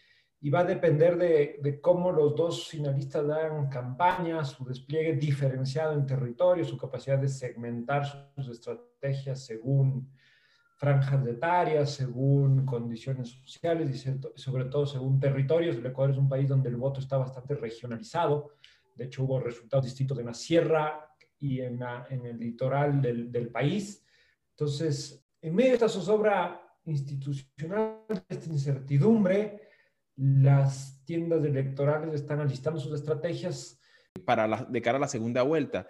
y 0.44 0.50
va 0.50 0.60
a 0.60 0.66
depender 0.66 1.18
de, 1.18 1.80
cómo 1.80 2.12
los 2.12 2.36
dos 2.36 2.68
finalistas 2.68 3.26
dan 3.26 3.70
campaña, 3.70 4.44
su 4.44 4.66
despliegue 4.66 5.14
diferenciado 5.14 5.94
en 5.94 6.06
territorio, 6.06 6.66
su 6.66 6.78
capacidad 6.78 7.18
de 7.18 7.30
segmentar 7.30 8.06
sus 8.36 8.50
estrategias 8.50 9.46
según 9.46 10.12
franjas 10.76 11.26
etarias, 11.26 11.92
según 11.92 12.66
condiciones 12.66 13.30
sociales 13.30 13.90
y 13.90 14.38
sobre 14.38 14.66
todo 14.66 14.86
según 14.86 15.18
territorios. 15.18 15.78
El 15.78 15.86
Ecuador 15.86 16.12
es 16.12 16.18
un 16.18 16.28
país 16.28 16.50
donde 16.50 16.68
el 16.68 16.76
voto 16.76 17.00
está 17.00 17.18
bastante 17.18 17.56
regionalizado. 17.56 18.50
De 18.98 19.06
hecho, 19.06 19.24
hubo 19.24 19.40
resultados 19.40 19.86
distintos 19.86 20.20
en 20.20 20.26
la 20.26 20.34
sierra 20.34 21.10
y 21.40 21.62
en, 21.62 21.80
en 22.10 22.26
el 22.26 22.38
litoral 22.38 23.02
del, 23.02 23.32
del 23.32 23.48
país. 23.48 24.06
Entonces, 24.50 25.26
en 25.42 25.56
medio 25.56 25.70
de 25.70 25.76
esta 25.76 25.88
zozobra 25.88 26.62
institucional, 26.84 28.02
de 28.10 28.22
esta 28.28 28.50
incertidumbre, 28.50 29.73
las 30.16 31.04
tiendas 31.06 31.44
electorales 31.44 32.14
están 32.14 32.40
alistando 32.40 32.80
sus 32.80 32.94
estrategias. 32.94 33.80
Para 34.26 34.48
la, 34.48 34.64
de 34.64 34.82
cara 34.82 34.98
a 34.98 35.02
la 35.02 35.08
segunda 35.08 35.42
vuelta. 35.42 35.88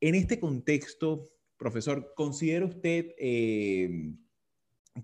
En 0.00 0.14
este 0.14 0.40
contexto, 0.40 1.24
profesor, 1.56 2.12
¿considera 2.14 2.64
usted 2.64 3.14
eh, 3.18 4.14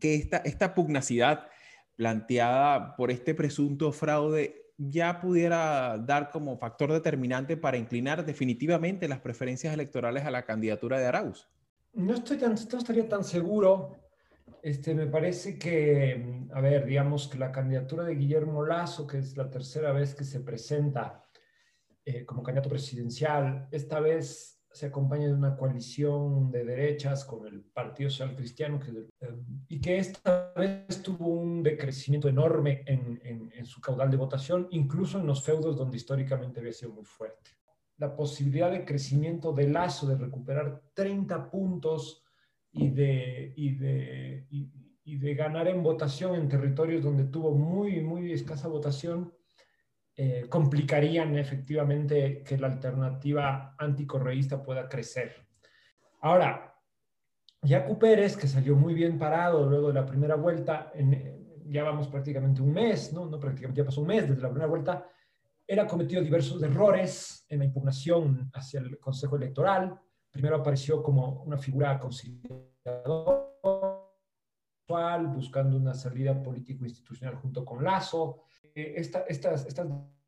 que 0.00 0.14
esta, 0.14 0.38
esta 0.38 0.75
pugnacidad 0.75 1.49
planteada 1.97 2.97
por 2.97 3.11
este 3.11 3.35
presunto 3.35 3.93
fraude 3.93 4.62
ya 4.79 5.21
pudiera 5.21 5.99
dar 5.99 6.31
como 6.31 6.59
factor 6.59 6.93
determinante 6.93 7.57
para 7.57 7.76
inclinar 7.76 8.25
definitivamente 8.25 9.07
las 9.07 9.21
preferencias 9.21 9.73
electorales 9.73 10.25
a 10.25 10.31
la 10.31 10.45
candidatura 10.45 10.99
de 10.99 11.07
Arauz? 11.07 11.49
No, 11.93 12.14
estoy 12.14 12.38
tan, 12.38 12.55
no 12.55 12.79
estaría 12.79 13.09
tan 13.09 13.23
seguro 13.23 14.02
este, 14.62 14.95
me 14.95 15.09
parece 15.09 15.59
que, 15.59 16.47
a 16.54 16.61
ver, 16.61 16.87
digamos 16.87 17.26
que 17.26 17.37
la 17.37 17.50
candidatura 17.50 18.04
de 18.04 18.14
Guillermo 18.14 18.64
Lazo, 18.64 19.09
que 19.09 19.19
es 19.19 19.37
la 19.37 19.50
tercera 19.50 19.90
vez 19.90 20.14
que 20.14 20.23
se 20.23 20.38
presenta 20.38 21.25
eh, 22.04 22.25
como 22.25 22.45
candidato 22.45 22.69
presidencial, 22.69 23.66
esta 23.73 23.99
vez 23.99 24.62
se 24.71 24.87
acompaña 24.87 25.26
de 25.26 25.35
una 25.35 25.57
coalición 25.57 26.52
de 26.52 26.64
derechas 26.64 27.25
con 27.25 27.45
el 27.47 27.61
Partido 27.61 28.09
Social 28.09 28.37
Cristiano, 28.37 28.78
que, 28.78 28.90
eh, 28.90 29.37
y 29.66 29.81
que 29.81 29.99
esta 29.99 30.52
vez 30.57 31.02
tuvo 31.02 31.26
un 31.26 31.64
decrecimiento 31.64 32.28
enorme 32.28 32.85
en, 32.87 33.21
en 33.52 33.66
su 33.66 33.81
caudal 33.81 34.12
de 34.12 34.16
votación, 34.16 34.69
incluso 34.71 35.19
en 35.19 35.26
los 35.26 35.42
feudos 35.42 35.76
donde 35.76 35.97
históricamente 35.97 36.61
había 36.61 36.73
sido 36.73 36.92
muy 36.92 37.04
fuerte. 37.04 37.50
La 37.99 38.14
posibilidad 38.14 38.71
de 38.71 38.85
crecimiento 38.85 39.52
de 39.52 39.69
Lazo, 39.69 40.07
de 40.07 40.16
recuperar 40.16 40.83
30 40.95 41.50
puntos, 41.50 42.22
y 42.73 42.91
de, 42.91 43.52
y 43.57 43.75
de, 43.75 44.47
y, 44.50 45.17
de 45.17 45.35
ganar 45.35 45.69
en 45.69 45.83
votación 45.83 46.35
en 46.35 46.49
territorios 46.49 47.02
donde 47.02 47.25
tuvo 47.25 47.52
muy, 47.52 48.00
muy 48.00 48.33
escasa 48.33 48.67
votación, 48.69 49.33
eh, 50.17 50.47
complicarían 50.49 51.37
efectivamente 51.37 52.43
que 52.43 52.59
la 52.59 52.69
alternativa 52.69 53.75
anticorreísta 53.79 54.62
pueda 54.62 54.88
crecer. 54.88 55.47
Ahora, 56.21 56.75
Yacu 57.62 57.99
Pérez, 57.99 58.37
que 58.37 58.49
salió 58.49 58.75
muy 58.75 58.95
bien 58.95 59.19
parado 59.19 59.69
luego 59.69 59.88
de 59.88 59.95
la 59.95 60.07
primera 60.07 60.35
vuelta, 60.35 60.91
en, 60.95 61.43
ya 61.67 61.85
vamos 61.85 62.09
prácticamente 62.09 62.62
un 62.62 62.73
mes, 62.73 63.12
¿no? 63.12 63.26
no 63.26 63.38
prácticamente 63.38 63.81
ya 63.81 63.85
pasó 63.85 64.00
un 64.00 64.09
mes 64.09 64.29
desde 64.29 64.43
la 64.43 64.49
primera 64.49 64.69
vuelta, 64.69 65.07
él 65.67 65.79
ha 65.79 65.87
cometido 65.87 66.23
diversos 66.23 66.62
errores 66.62 67.47
en 67.49 67.61
la 67.61 67.64
impugnación 67.67 68.50
hacia 68.52 68.81
el 68.81 68.99
Consejo 68.99 69.37
Electoral, 69.37 69.99
Primero 70.33 70.57
apareció 70.57 71.03
como 71.03 71.43
una 71.43 71.59
figura 71.59 71.99
conciliadora, 72.01 73.49
buscando 75.35 75.77
una 75.77 75.95
salida 75.95 76.43
político-institucional 76.43 77.37
junto 77.37 77.65
con 77.65 77.85
Lazo. 77.85 78.45
Eh, 78.75 78.95
estas, 78.97 79.67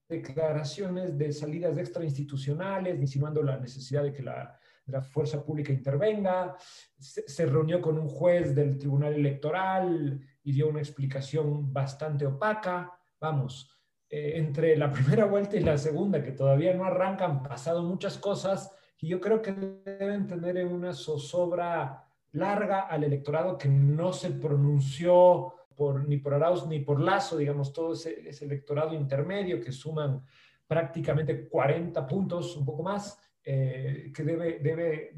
declaraciones 0.07 1.17
de 1.17 1.33
salidas 1.33 1.79
extrainstitucionales, 1.79 3.01
insinuando 3.01 3.43
la 3.43 3.59
necesidad 3.59 4.03
de 4.03 4.13
que 4.13 4.23
la, 4.23 4.55
la 4.87 5.01
fuerza 5.01 5.43
pública 5.43 5.73
intervenga, 5.73 6.55
se, 6.99 7.47
reunió 7.47 7.81
con 7.81 7.99
un 7.99 8.09
juez 8.09 8.55
del 8.55 8.77
Tribunal 8.77 9.15
Electoral 9.15 10.21
y 10.43 10.53
dio 10.53 10.69
una 10.69 10.81
explicación 10.81 11.73
bastante 11.73 12.27
opaca. 12.27 12.93
Vamos, 13.19 13.71
eh, 14.11 14.33
entre 14.37 14.77
la 14.77 14.93
primera 14.93 15.25
vuelta 15.25 15.57
y 15.57 15.61
la 15.61 15.79
segunda, 15.79 16.23
que 16.23 16.33
todavía 16.33 16.75
no 16.75 16.85
arrancan, 16.85 17.31
han 17.31 17.43
pasado 17.43 17.83
muchas 17.83 18.19
cosas 18.19 18.71
y 19.05 19.09
yo 19.09 19.21
creo 19.21 19.43
que 19.43 19.53
deben 19.53 20.27
tener 20.27 20.65
una 20.65 20.95
zozobra 20.95 22.07
larga 22.33 22.81
al 22.81 23.05
electorado 23.05 23.59
que 23.59 23.69
no 23.69 24.15
se 24.15 24.31
pronunció 24.31 25.53
por, 25.77 26.09
ni 26.09 26.17
por 26.17 26.33
Arauz 26.33 26.67
ni 26.67 26.81
por 26.81 26.99
Lazo, 27.01 27.37
digamos, 27.37 27.71
todo 27.75 27.93
ese, 27.93 28.31
electorado 28.41 28.95
intermedio 28.95 29.61
que 29.61 29.73
suman 29.73 30.25
prácticamente 30.67 31.47
40 31.47 32.07
puntos, 32.07 32.57
un 32.57 32.65
poco 32.65 32.83
más, 32.83 33.21
eh, 33.45 34.11
que 34.15 34.23
debe, 34.23 35.13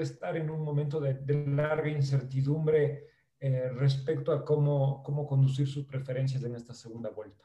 estar 0.00 0.34
en 0.34 0.48
un 0.48 0.64
momento 0.64 1.00
de, 1.00 1.44
larga 1.48 1.90
incertidumbre 1.90 3.08
eh, 3.38 3.68
respecto 3.74 4.32
a 4.32 4.42
cómo 4.42 5.26
conducir 5.28 5.68
sus 5.68 5.84
preferencias 5.84 6.42
en 6.44 6.54
esta 6.54 6.72
segunda 6.72 7.10
vuelta. 7.10 7.44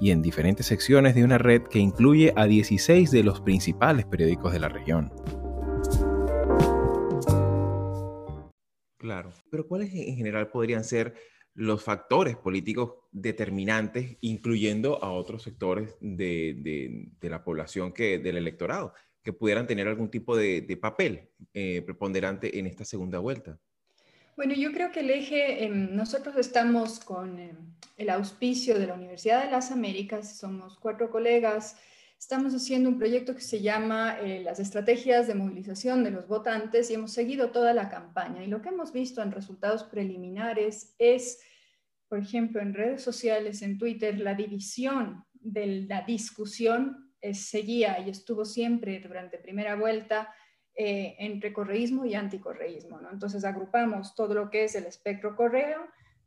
y 0.00 0.10
en 0.10 0.22
diferentes 0.22 0.66
secciones 0.66 1.14
de 1.14 1.24
una 1.24 1.38
red 1.38 1.62
que 1.62 1.78
incluye 1.78 2.32
a 2.36 2.46
16 2.46 3.10
de 3.10 3.22
los 3.22 3.40
principales 3.40 4.06
periódicos 4.06 4.52
de 4.52 4.60
la 4.60 4.68
región. 4.68 5.12
Claro, 8.98 9.32
pero 9.50 9.66
¿cuáles 9.68 9.94
en 9.94 10.16
general 10.16 10.48
podrían 10.48 10.84
ser 10.84 11.14
los 11.54 11.82
factores 11.82 12.36
políticos 12.36 12.94
determinantes, 13.10 14.18
incluyendo 14.20 15.02
a 15.02 15.10
otros 15.10 15.42
sectores 15.42 15.96
de, 16.00 17.08
la 17.20 17.42
población 17.44 17.92
que 17.92 18.18
del 18.18 18.36
electorado, 18.36 18.92
que 19.22 19.32
pudieran 19.32 19.66
tener 19.66 19.88
algún 19.88 20.10
tipo 20.10 20.36
de, 20.36 20.78
papel 20.80 21.30
eh, 21.54 21.82
preponderante 21.82 22.58
en 22.58 22.66
esta 22.66 22.84
segunda 22.84 23.18
vuelta? 23.20 23.58
Bueno, 24.36 24.52
yo 24.54 24.70
creo 24.70 24.92
que 24.92 25.00
el 25.00 25.08
eje, 25.08 25.64
em, 25.64 25.96
nosotros 25.96 26.36
estamos 26.36 27.00
con 27.00 27.38
em, 27.38 27.56
el 27.96 28.10
auspicio 28.10 28.78
de 28.78 28.86
la 28.86 28.92
Universidad 28.92 29.42
de 29.42 29.50
las 29.50 29.70
Américas, 29.72 30.36
somos 30.36 30.78
cuatro 30.78 31.10
colegas, 31.10 31.78
estamos 32.18 32.52
haciendo 32.54 32.90
un 32.90 32.98
proyecto 32.98 33.34
que 33.34 33.40
se 33.40 33.62
llama 33.62 34.18
eh, 34.20 34.42
las 34.42 34.60
estrategias 34.60 35.26
de 35.26 35.34
movilización 35.34 36.04
de 36.04 36.10
los 36.10 36.28
votantes 36.28 36.90
y 36.90 36.94
hemos 36.94 37.12
seguido 37.12 37.50
toda 37.50 37.72
la 37.72 37.88
campaña. 37.88 38.44
Y 38.44 38.48
lo 38.48 38.60
que 38.60 38.68
hemos 38.68 38.92
visto 38.92 39.22
en 39.22 39.32
resultados 39.32 39.84
preliminares 39.84 40.94
es, 40.98 41.40
por 42.06 42.18
ejemplo, 42.18 42.60
en 42.60 42.74
redes 42.74 43.02
sociales, 43.02 43.62
en 43.62 43.78
Twitter, 43.78 44.20
la 44.20 44.34
división 44.34 45.24
de 45.32 45.86
la 45.88 46.02
discusión 46.02 47.10
seguía 47.32 48.00
y 48.00 48.10
estuvo 48.10 48.44
siempre 48.44 49.00
durante 49.00 49.38
primera 49.38 49.76
vuelta 49.76 50.28
eh, 50.76 51.16
entre 51.18 51.52
correísmo 51.52 52.04
y 52.04 52.14
anticorreísmo. 52.14 53.00
¿no? 53.00 53.10
Entonces 53.10 53.44
agrupamos 53.44 54.14
todo 54.14 54.34
lo 54.34 54.50
que 54.50 54.64
es 54.64 54.74
el 54.74 54.84
espectro 54.84 55.34
correo 55.34 55.86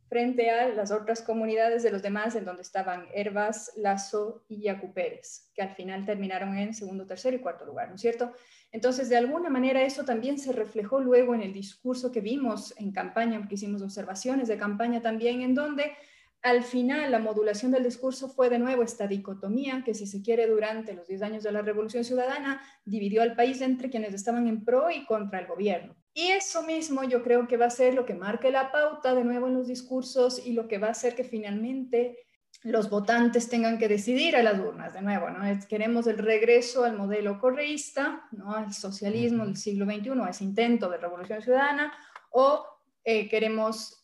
frente 0.10 0.50
a 0.50 0.70
las 0.70 0.92
otras 0.92 1.22
comunidades 1.22 1.84
de 1.84 1.92
los 1.92 2.02
demás 2.02 2.34
en 2.36 2.44
donde 2.44 2.64
estaban 2.64 3.06
Herbas, 3.14 3.72
Lazo 3.78 4.44
y 4.50 4.64
Yacu 4.64 4.92
Pérez, 4.92 5.52
que 5.54 5.62
al 5.62 5.76
final 5.76 6.04
terminaron 6.04 6.58
en 6.58 6.74
segundo, 6.74 7.06
tercero 7.06 7.38
y 7.38 7.42
cuarto 7.42 7.64
lugar, 7.64 7.90
¿no 7.90 7.96
es 7.96 8.02
cierto? 8.02 8.34
Entonces, 8.72 9.08
de 9.08 9.18
alguna 9.18 9.52
manera 9.52 9.84
eso 9.84 10.04
también 10.04 10.40
se 10.40 10.52
reflejó 10.52 11.00
luego 11.00 11.36
en 11.36 11.44
el 11.44 11.54
discurso 11.54 12.12
que 12.12 12.22
vimos 12.22 12.74
en 12.78 12.92
campaña, 12.92 13.38
porque 13.38 13.56
hicimos 13.56 13.84
observaciones 13.84 14.48
de 14.48 14.58
campaña 14.58 15.00
también, 15.00 15.42
en 15.42 15.54
donde 15.54 15.92
al 16.42 16.64
final, 16.64 17.12
la 17.12 17.20
modulación 17.20 17.72
del 17.72 17.84
discurso 17.84 18.30
fue 18.30 18.50
de 18.50 18.60
nuevo 18.60 18.82
esta 18.82 19.08
dicotomía 19.08 19.84
que, 19.84 19.94
si 19.94 20.08
se 20.08 20.22
quiere, 20.22 20.48
durante 20.48 20.94
los 20.94 21.08
10 21.08 21.22
años 21.24 21.44
de 21.44 21.52
la 21.52 21.62
Revolución 21.62 22.06
Ciudadana, 22.06 22.62
dividió 22.86 23.22
al 23.22 23.36
país 23.36 23.60
entre 23.62 23.90
quienes 23.90 24.14
estaban 24.14 24.48
en 24.48 24.64
pro 24.64 24.90
y 24.90 25.06
contra 25.06 25.40
el 25.40 25.48
gobierno. 25.48 25.96
Y 26.14 26.28
eso 26.30 26.64
mismo 26.64 27.04
yo 27.04 27.24
creo 27.24 27.48
que 27.48 27.58
va 27.58 27.66
a 27.66 27.70
ser 27.70 27.94
lo 27.94 28.06
que 28.06 28.14
marque 28.14 28.52
la 28.52 28.72
pauta 28.72 29.14
de 29.14 29.26
nuevo 29.26 29.48
en 29.48 29.56
los 29.56 29.68
discursos 29.68 30.46
y 30.46 30.54
lo 30.54 30.68
que 30.68 30.78
va 30.78 30.88
a 30.88 30.92
hacer 30.92 31.14
que 31.14 31.26
finalmente 31.26 32.18
los 32.64 32.90
votantes 32.90 33.50
tengan 33.50 33.78
que 33.78 33.88
decidir 33.88 34.36
a 34.36 34.44
las 34.44 34.60
urnas 34.60 34.94
de 34.94 35.02
nuevo, 35.02 35.30
¿no? 35.30 35.44
queremos 35.70 36.08
el 36.08 36.18
regreso 36.18 36.84
al 36.84 36.98
modelo 36.98 37.40
correísta, 37.40 38.28
¿no? 38.32 38.54
Al 38.54 38.74
socialismo 38.74 39.46
del 39.46 39.56
siglo 39.56 39.86
XXI, 39.86 40.10
a 40.22 40.30
ese 40.30 40.44
intento 40.44 40.90
de 40.90 40.98
revolución 40.98 41.42
ciudadana, 41.42 41.94
o 42.32 42.66
eh, 43.06 43.30
queremos 43.30 43.99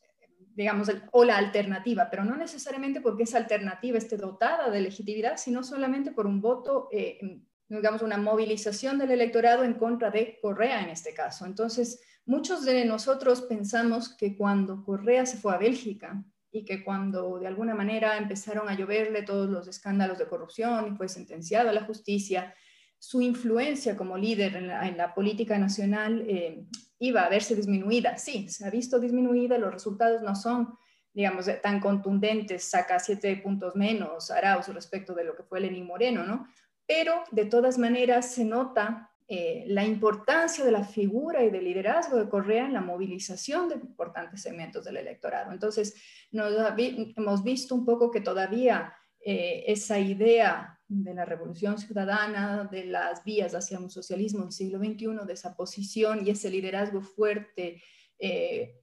digamos, 0.56 0.90
o 1.12 1.26
la 1.26 1.38
alternativa, 1.38 2.10
pero 2.10 2.24
no 2.24 2.38
necesariamente 2.38 3.02
porque 3.02 3.24
esa 3.24 3.38
alternativa 3.38 3.98
esté 3.98 4.16
dotada 4.16 4.70
de 4.70 4.82
legitimidad, 4.82 5.36
sino 5.38 5.64
solamente 5.64 6.12
por 6.12 6.26
un 6.26 6.40
voto, 6.40 6.88
eh, 6.92 7.20
digamos, 7.68 8.02
una 8.02 8.18
movilización 8.18 8.98
del 8.98 9.12
electorado 9.12 9.66
en 9.66 9.74
contra 9.74 10.12
de 10.12 10.40
Correa 10.42 10.82
en 10.82 10.90
este 10.90 11.14
caso. 11.14 11.46
Entonces, 11.46 12.02
muchos 12.26 12.64
de 12.64 12.86
nosotros 12.86 13.42
pensamos 13.42 14.16
que 14.16 14.38
cuando 14.38 14.84
Correa 14.86 15.26
se 15.26 15.38
fue 15.38 15.54
a 15.54 15.58
Bélgica 15.58 16.24
y 16.52 16.64
que 16.64 16.86
cuando 16.86 17.38
de 17.38 17.48
alguna 17.48 17.76
manera 17.76 18.18
empezaron 18.18 18.70
a 18.70 18.78
lloverle 18.78 19.24
todos 19.24 19.50
los 19.50 19.68
escándalos 19.68 20.18
de 20.18 20.28
corrupción 20.28 20.88
y 20.88 20.96
fue 20.96 21.10
sentenciado 21.10 21.70
a 21.70 21.74
la 21.74 21.84
justicia, 21.84 22.56
su 22.98 23.22
influencia 23.22 23.98
como 23.98 24.18
líder 24.18 24.56
en 24.56 24.98
la, 24.98 25.14
política 25.14 25.60
nacional 25.60 26.26
eh, 26.30 26.66
iba 27.00 27.24
a 27.24 27.30
verse 27.30 27.56
disminuida. 27.56 28.18
Sí, 28.18 28.48
se 28.50 28.66
ha 28.66 28.70
visto 28.70 29.00
disminuida, 29.00 29.58
los 29.58 29.74
resultados 29.74 30.22
no 30.22 30.36
son, 30.36 30.76
digamos, 31.14 31.48
tan 31.62 31.80
contundentes, 31.80 32.64
saca 32.64 33.00
siete 33.00 33.36
puntos 33.38 33.76
menos 33.76 34.32
Arauz 34.32 34.68
respecto 34.70 35.14
de 35.14 35.24
lo 35.24 35.36
que 35.36 35.44
fue 35.44 35.60
Lenín 35.60 35.86
Moreno, 35.86 36.24
¿no? 36.24 36.48
Pero 36.88 37.24
de 37.32 37.46
todas 37.46 37.78
maneras 37.78 38.32
se 38.32 38.46
nota 38.46 39.12
eh, 39.28 39.64
la 39.68 39.84
importancia 39.84 40.64
de 40.64 40.72
la 40.72 40.84
figura 40.84 41.44
y 41.44 41.50
del 41.50 41.64
liderazgo 41.64 42.18
de 42.18 42.30
Correa 42.30 42.66
en 42.66 42.74
la 42.74 42.82
movilización 42.82 43.68
de 43.68 43.76
importantes 43.76 44.44
segmentos 44.44 44.86
del 44.86 44.98
electorado. 44.98 45.52
Entonces, 45.52 45.96
nos 46.32 46.54
hemos 46.78 47.44
visto 47.44 47.74
un 47.74 47.86
poco 47.86 48.12
que 48.12 48.22
todavía 48.22 48.94
eh, 49.20 49.64
esa 49.66 49.98
idea 49.98 50.75
de 50.88 51.14
la 51.14 51.26
revolución 51.26 51.78
ciudadana, 51.78 52.68
de 52.72 52.86
las 52.86 53.24
vías 53.24 53.56
hacia 53.56 53.80
un 53.80 53.90
socialismo 53.90 54.44
del 54.44 54.52
siglo 54.52 54.80
XXI, 54.80 55.26
de 55.26 55.34
esa 55.34 55.56
posición 55.56 56.26
y 56.26 56.30
ese 56.30 56.50
liderazgo 56.50 57.02
fuerte, 57.02 57.82
eh, 58.20 58.82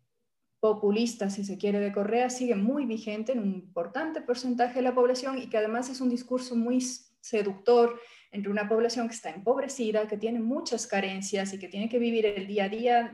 populista, 0.59 1.29
si 1.29 1.45
se 1.45 1.59
quiere, 1.59 1.81
de 1.81 1.93
Correa, 1.93 2.31
sigue 2.31 2.55
muy 2.55 2.87
vigente 2.87 3.33
en 3.33 3.41
un 3.41 3.53
importante 3.53 4.21
porcentaje 4.21 4.77
de 4.77 4.83
la 4.83 4.95
población 4.95 5.39
y 5.39 5.49
que 5.49 5.59
además 5.59 5.91
es 5.91 6.01
un 6.01 6.09
discurso 6.09 6.55
muy 6.55 6.81
seductor 7.21 7.99
entre 8.31 8.51
una 8.51 8.69
población 8.69 9.09
que 9.09 9.15
está 9.15 9.31
empobrecida, 9.31 10.07
que 10.07 10.17
tiene 10.17 10.41
muchas 10.41 10.87
carencias 10.87 11.53
y 11.53 11.59
que 11.59 11.69
tiene 11.69 11.89
que 11.89 11.99
vivir 11.99 12.27
el 12.27 12.47
día 12.47 12.65
a 12.65 12.69
día 12.69 13.13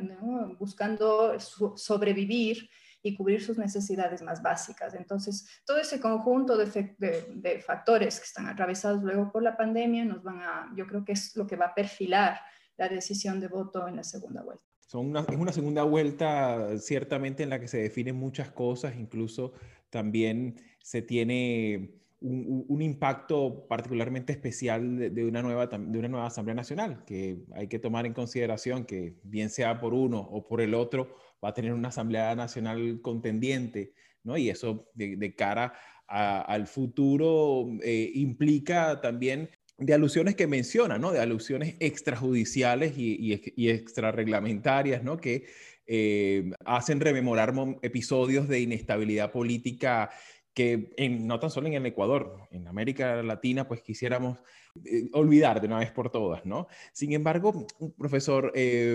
buscando 0.58 1.38
sobrevivir 1.40 2.68
y 3.02 3.16
cubrir 3.16 3.42
sus 3.42 3.58
necesidades 3.58 4.22
más 4.22 4.42
básicas. 4.42 4.94
Entonces, 4.94 5.46
todo 5.64 5.78
ese 5.78 6.00
conjunto 6.00 6.56
de, 6.56 7.62
factores 7.64 8.18
que 8.18 8.24
están 8.24 8.46
atravesados 8.46 9.02
luego 9.02 9.30
por 9.30 9.42
la 9.42 9.56
pandemia 9.56 10.04
nos 10.04 10.22
van 10.22 10.40
a, 10.40 10.72
yo 10.76 10.86
creo 10.86 11.04
que 11.04 11.12
es 11.12 11.36
lo 11.36 11.46
que 11.46 11.56
va 11.56 11.66
a 11.66 11.74
perfilar 11.74 12.40
la 12.76 12.88
decisión 12.88 13.40
de 13.40 13.48
voto 13.48 13.86
en 13.88 13.96
la 13.96 14.04
segunda 14.04 14.42
vuelta. 14.42 14.64
Son 14.86 15.06
una, 15.06 15.20
es 15.20 15.36
una 15.36 15.52
segunda 15.52 15.82
vuelta 15.82 16.78
ciertamente 16.78 17.42
en 17.42 17.50
la 17.50 17.60
que 17.60 17.68
se 17.68 17.78
definen 17.78 18.16
muchas 18.16 18.50
cosas, 18.50 18.96
incluso 18.96 19.52
también 19.90 20.56
se 20.82 21.02
tiene 21.02 21.98
un, 22.20 22.82
impacto 22.82 23.66
particularmente 23.68 24.32
especial 24.32 25.14
de, 25.14 25.24
una 25.24 25.42
nueva, 25.42 25.66
de 25.66 25.98
una 25.98 26.08
nueva 26.08 26.26
Asamblea 26.26 26.54
Nacional, 26.54 27.04
que 27.04 27.44
hay 27.54 27.68
que 27.68 27.78
tomar 27.78 28.06
en 28.06 28.14
consideración 28.14 28.84
que 28.84 29.16
bien 29.22 29.50
sea 29.50 29.80
por 29.80 29.94
uno 29.94 30.18
o 30.18 30.46
por 30.46 30.60
el 30.60 30.74
otro, 30.74 31.14
va 31.44 31.50
a 31.50 31.54
tener 31.54 31.72
una 31.72 31.88
Asamblea 31.88 32.34
Nacional 32.34 33.00
contendiente, 33.02 33.92
¿no? 34.24 34.36
Y 34.36 34.50
eso 34.50 34.88
de, 34.94 35.34
cara 35.34 35.74
al 36.06 36.66
futuro 36.66 37.68
eh, 37.82 38.10
implica 38.14 39.00
también 39.00 39.50
de 39.76 39.94
alusiones 39.94 40.34
que 40.34 40.46
menciona, 40.46 40.98
¿no? 40.98 41.12
De 41.12 41.20
alusiones 41.20 41.76
extrajudiciales 41.80 42.96
y, 42.96 43.40
y, 43.56 43.70
extrarreglamentarias, 43.70 45.04
¿no? 45.04 45.18
Que 45.18 45.46
eh, 45.86 46.50
hacen 46.64 47.00
rememorar 47.00 47.54
episodios 47.82 48.48
de 48.48 48.60
inestabilidad 48.60 49.30
política 49.30 50.10
que 50.52 50.90
no 51.20 51.38
tan 51.38 51.50
solo 51.50 51.68
en 51.68 51.74
el 51.74 51.86
Ecuador, 51.86 52.48
en 52.50 52.66
América 52.66 53.22
Latina, 53.22 53.68
pues 53.68 53.80
quisiéramos 53.80 54.38
eh, 54.84 55.08
olvidar 55.12 55.60
de 55.60 55.68
una 55.68 55.78
vez 55.78 55.92
por 55.92 56.10
todas, 56.10 56.44
¿no? 56.44 56.66
Sin 56.92 57.12
embargo, 57.12 57.66
profesor 57.96 58.52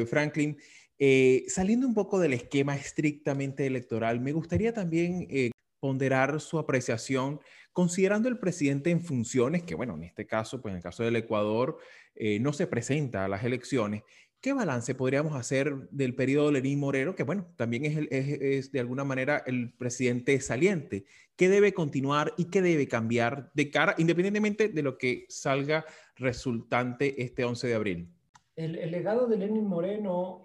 Franklin, 0.08 0.58
eh, 1.00 1.46
saliendo 1.48 1.88
un 1.88 1.94
poco 1.94 2.20
del 2.20 2.34
esquema 2.34 2.76
estrictamente 2.76 3.66
electoral, 3.66 4.20
me 4.20 4.32
gustaría 4.32 4.74
también 4.74 5.28
eh, 5.30 5.52
ponderar 5.80 6.40
su 6.40 6.60
apreciación 6.60 7.40
considerando 7.72 8.30
el 8.30 8.38
presidente 8.38 8.92
en 8.92 9.02
funciones, 9.02 9.64
que 9.64 9.76
bueno, 9.76 9.96
en 9.96 10.04
este 10.04 10.28
caso, 10.28 10.62
pues 10.62 10.72
en 10.72 10.78
el 10.78 10.84
caso 10.84 11.04
del 11.04 11.16
Ecuador, 11.16 11.78
eh, 12.16 12.40
no 12.40 12.54
se 12.54 12.68
presenta 12.68 13.26
a 13.26 13.28
las 13.28 13.44
elecciones. 13.44 14.04
¿Qué 14.40 14.54
balance 14.54 14.94
podríamos 14.94 15.36
hacer 15.36 15.90
del 15.90 16.16
periodo 16.16 16.48
de 16.48 16.54
Lenín 16.54 16.80
Moreno, 16.80 17.16
que 17.16 17.24
bueno, 17.24 17.48
también 17.56 18.08
es, 18.12 18.72
de 18.72 18.80
alguna 18.80 19.06
manera 19.06 19.42
el 19.48 19.74
presidente 19.74 20.40
saliente? 20.42 21.06
¿Qué 21.36 21.50
debe 21.50 21.74
continuar 21.74 22.34
y 22.38 22.46
qué 22.46 22.62
debe 22.62 22.88
cambiar 22.88 23.52
de 23.54 23.72
cara, 23.72 23.96
independientemente 23.98 24.68
de 24.68 24.84
lo 24.84 24.98
que 24.98 25.26
salga 25.30 25.86
resultante 26.18 27.24
este 27.24 27.46
11 27.46 27.68
de 27.68 27.74
abril? 27.74 28.10
El, 28.58 28.76
el 28.76 28.92
legado 28.92 29.28
de 29.28 29.38
Lenín 29.38 29.66
Moreno 29.66 30.42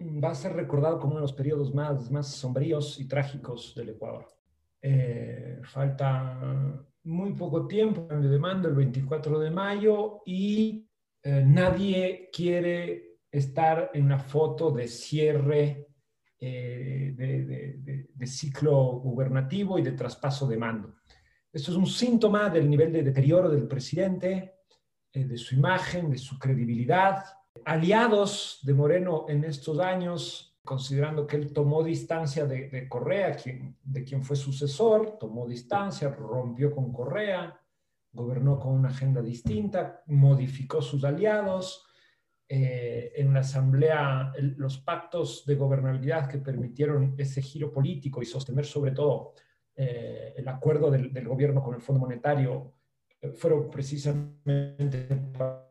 va 0.00 0.30
a 0.30 0.34
ser 0.34 0.52
recordado 0.54 0.98
como 0.98 1.12
uno 1.12 1.20
de 1.20 1.22
los 1.22 1.32
periodos 1.32 1.74
más, 1.74 2.10
más 2.10 2.28
sombríos 2.28 3.00
y 3.00 3.06
trágicos 3.06 3.74
del 3.74 3.90
Ecuador. 3.90 4.26
Eh, 4.80 5.60
falta 5.64 6.84
muy 7.04 7.32
poco 7.32 7.66
tiempo 7.66 8.06
de 8.08 8.28
demanda, 8.28 8.68
el 8.68 8.76
24 8.76 9.40
de 9.40 9.50
mayo, 9.50 10.22
y 10.24 10.88
eh, 11.22 11.42
nadie 11.44 12.30
quiere 12.32 13.18
estar 13.30 13.90
en 13.92 14.04
una 14.04 14.18
foto 14.18 14.70
de 14.70 14.86
cierre 14.86 15.88
eh, 16.40 17.12
de, 17.16 18.06
de, 18.14 18.26
ciclo 18.26 19.00
gubernativo 19.00 19.78
y 19.78 19.82
de 19.82 19.92
traspaso 19.92 20.46
de 20.46 20.56
mando. 20.56 20.94
Esto 21.52 21.72
es 21.72 21.76
un 21.76 21.86
síntoma 21.86 22.48
del 22.48 22.70
nivel 22.70 22.92
de 22.92 23.02
deterioro 23.02 23.50
del 23.50 23.66
presidente, 23.66 24.54
de 25.12 25.36
su 25.36 25.56
imagen, 25.56 26.10
de 26.10 26.18
su 26.18 26.38
credibilidad, 26.38 27.24
aliados 27.64 28.60
de 28.62 28.74
Moreno 28.74 29.26
en 29.28 29.44
estos 29.44 29.78
años, 29.78 30.58
considerando 30.64 31.26
que 31.26 31.36
él 31.36 31.52
tomó 31.52 31.82
distancia 31.82 32.46
de, 32.46 32.88
Correa, 32.88 33.36
de 33.82 34.04
quien 34.04 34.22
fue 34.22 34.36
sucesor, 34.36 35.18
tomó 35.18 35.46
distancia, 35.46 36.10
rompió 36.10 36.74
con 36.74 36.92
Correa, 36.92 37.58
gobernó 38.12 38.58
con 38.58 38.74
una 38.74 38.88
agenda 38.88 39.22
distinta, 39.22 40.02
modificó 40.06 40.82
sus 40.82 41.04
aliados. 41.04 41.84
Eh, 42.50 43.12
en 43.16 43.34
la 43.34 43.40
asamblea, 43.40 44.32
los 44.56 44.78
pactos 44.78 45.44
de 45.44 45.54
gobernabilidad 45.54 46.30
que 46.30 46.38
permitieron 46.38 47.14
ese 47.18 47.42
giro 47.42 47.70
político 47.70 48.22
y 48.22 48.24
sostener 48.24 48.64
sobre 48.64 48.92
todo 48.92 49.34
eh, 49.76 50.32
el 50.34 50.48
acuerdo 50.48 50.90
del, 50.90 51.12
del, 51.12 51.28
gobierno 51.28 51.62
con 51.62 51.74
el 51.74 51.82
Fondo 51.82 52.00
Monetario 52.00 52.77
fueron 53.34 53.70
precisamente 53.70 55.06
el 55.10 55.20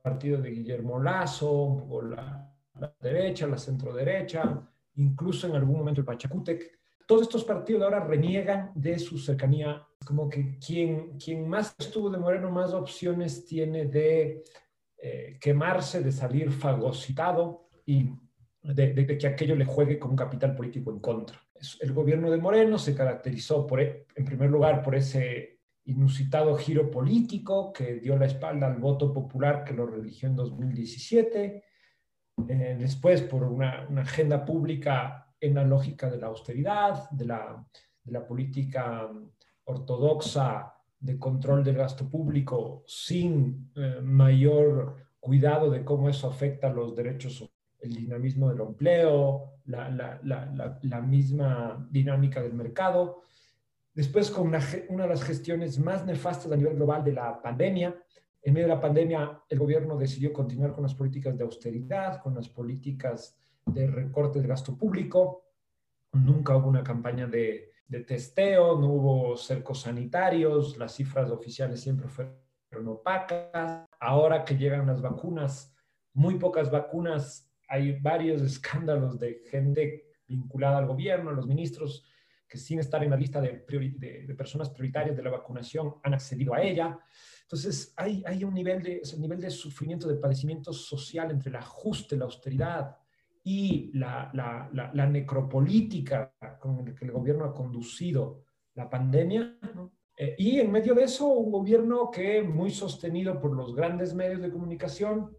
partido 0.03 0.41
de 0.41 0.51
Guillermo 0.51 0.99
Lazo, 0.99 1.63
un 1.63 1.77
poco 1.77 2.01
la, 2.01 2.53
derecha, 2.99 3.47
la 3.47 3.57
centro 3.57 3.93
derecha, 3.93 4.62
incluso 4.95 5.47
en 5.47 5.55
algún 5.55 5.77
momento 5.77 6.01
el 6.01 6.05
Pachacútec. 6.05 6.77
Todos 7.07 7.23
estos 7.23 7.45
partidos 7.45 7.83
ahora 7.83 8.01
reniegan 8.01 8.71
de 8.75 8.99
su 8.99 9.17
cercanía, 9.17 9.88
como 10.05 10.27
que 10.27 10.57
quien, 10.60 11.17
quien 11.17 11.47
más 11.47 11.73
estuvo 11.79 12.10
de 12.10 12.17
Moreno, 12.17 12.51
más 12.51 12.73
opciones 12.73 13.45
tiene 13.45 13.86
de 13.86 14.43
eh, 14.97 15.38
quemarse, 15.39 16.03
de 16.03 16.12
salir 16.12 16.51
fagocitado 16.51 17.69
y 17.86 18.10
de, 18.62 19.17
que 19.17 19.27
aquello 19.27 19.55
le 19.55 19.63
juegue 19.63 19.97
como 19.97 20.12
un 20.12 20.17
capital 20.17 20.53
político 20.53 20.91
en 20.91 20.99
contra. 20.99 21.41
El 21.79 21.93
gobierno 21.93 22.29
de 22.29 22.38
Moreno 22.38 22.77
se 22.77 22.93
caracterizó, 22.93 23.65
por, 23.65 23.81
e, 23.81 24.05
en 24.15 24.25
primer 24.25 24.49
lugar, 24.49 24.83
por 24.83 24.95
ese 24.95 25.56
inusitado 25.88 26.56
giro 26.58 26.91
político 26.91 27.73
que 27.73 27.95
dio 27.95 28.17
la 28.17 28.26
espalda 28.26 28.67
al 28.67 28.78
voto 28.78 29.13
popular 29.13 29.63
que 29.63 29.73
lo 29.73 29.86
religió 29.86 30.30
en 30.30 30.36
2017, 30.36 31.63
eh, 32.50 32.76
después 32.80 33.21
por 33.23 33.43
una, 33.43 33.88
agenda 33.97 34.45
pública 34.45 35.34
en 35.39 35.56
la 35.56 35.63
lógica 35.63 36.10
de 36.10 36.17
la 36.17 36.28
austeridad, 36.28 37.10
de 37.12 37.26
la, 37.26 37.65
de 38.04 38.12
la 38.12 38.26
política 38.26 39.10
ortodoxa 39.65 40.73
de 41.00 41.17
control 41.17 41.63
del 41.63 41.76
gasto 41.76 42.10
público 42.10 42.84
sin 42.88 43.71
eh, 43.76 44.00
mayor 44.02 44.95
cuidado 45.19 45.69
de 45.69 45.84
cómo 45.84 46.10
eso 46.10 46.28
afecta 46.30 46.69
los 46.69 46.95
derechos 46.95 47.50
el 47.80 47.93
dinamismo 47.93 48.50
del 48.50 48.62
empleo, 48.62 49.60
la, 49.65 49.89
la, 49.89 50.19
la, 50.23 50.80
la, 50.82 51.02
misma 51.02 51.88
dinámica 51.91 52.41
del 52.41 52.54
mercado. 52.54 53.21
Después, 53.97 54.29
con 54.29 54.49
una, 54.49 54.60
de 54.60 55.10
las 55.10 55.23
gestiones 55.23 55.79
más 55.79 56.05
nefastas 56.05 56.51
a 56.51 56.55
nivel 56.55 56.75
global 56.75 57.03
de 57.03 57.13
la 57.13 57.41
pandemia, 57.41 57.99
en 58.43 58.53
medio 58.53 58.67
de 58.67 58.75
la 58.75 58.79
pandemia, 58.79 59.41
el 59.49 59.57
gobierno 59.57 59.97
decidió 59.97 60.31
continuar 60.31 60.71
con 60.71 60.83
las 60.83 60.93
políticas 60.93 61.36
de 61.36 61.43
austeridad, 61.43 62.21
con 62.21 62.36
las 62.36 62.47
políticas 62.47 63.36
de 63.65 63.88
recorte 63.88 64.38
del 64.38 64.49
gasto 64.49 64.77
público. 64.77 65.45
Nunca 66.13 66.55
hubo 66.55 66.69
una 66.69 66.83
campaña 66.83 67.25
de, 67.25 67.71
de 67.88 68.01
testeo, 68.01 68.79
no 68.79 68.86
hubo 68.86 69.36
cercos 69.36 69.81
sanitarios, 69.81 70.77
las 70.77 70.93
cifras 70.93 71.31
oficiales 71.31 71.81
siempre 71.81 72.07
fueron 72.07 72.88
opacas. 72.88 73.88
Ahora 73.99 74.45
que 74.45 74.57
llegan 74.57 74.86
las 74.86 75.01
vacunas, 75.01 75.75
muy 76.13 76.36
pocas 76.36 76.69
vacunas 76.69 77.51
hay 77.67 77.99
varios 77.99 78.41
escándalos 78.43 79.17
de 79.17 79.41
gente 79.49 80.05
vinculada 80.27 80.77
al 80.77 80.86
gobierno, 80.86 81.31
los 81.31 81.47
ministros 81.47 82.07
que 82.47 82.57
sin 82.57 82.79
estar 82.79 83.03
en 83.03 83.10
la 83.10 83.17
lista 83.17 83.41
de, 83.41 83.65
de, 83.67 84.36
personas 84.36 84.69
prioritarias 84.69 85.15
de 85.15 85.23
la 85.23 85.31
vacunación 85.31 85.95
han 86.03 86.13
accedido 86.13 86.53
a 86.53 86.62
ella. 86.62 86.97
Entonces, 87.41 87.93
hay, 87.97 88.23
hay 88.25 88.43
un 88.43 88.53
nivel 88.53 88.81
de, 88.81 89.01
nivel 89.17 89.41
de 89.41 89.49
sufrimiento, 89.49 90.07
de 90.07 90.15
padecimiento 90.15 90.71
social 90.71 91.31
entre 91.31 91.49
el 91.49 91.57
ajuste, 91.57 92.15
la 92.15 92.25
austeridad 92.25 92.95
y 93.43 93.91
la, 93.97 94.29
la, 94.33 94.69
la, 94.93 95.05
necropolítica 95.05 96.33
con 96.60 96.88
el 96.88 96.93
que 96.93 97.05
el 97.05 97.12
gobierno 97.12 97.45
ha 97.45 97.53
conducido 97.53 98.43
la 98.75 98.89
pandemia. 98.89 99.57
Eh, 100.17 100.36
y 100.38 100.60
en 100.60 100.71
medio 100.71 100.93
de 100.93 101.03
eso, 101.03 101.27
un 101.27 101.51
gobierno 101.51 102.10
que 102.12 102.41
muy 102.41 102.71
sostenido 102.71 103.39
por 103.39 103.55
los 103.55 103.75
grandes 103.75 104.13
medios 104.13 104.41
de 104.41 104.51
comunicación, 104.51 105.31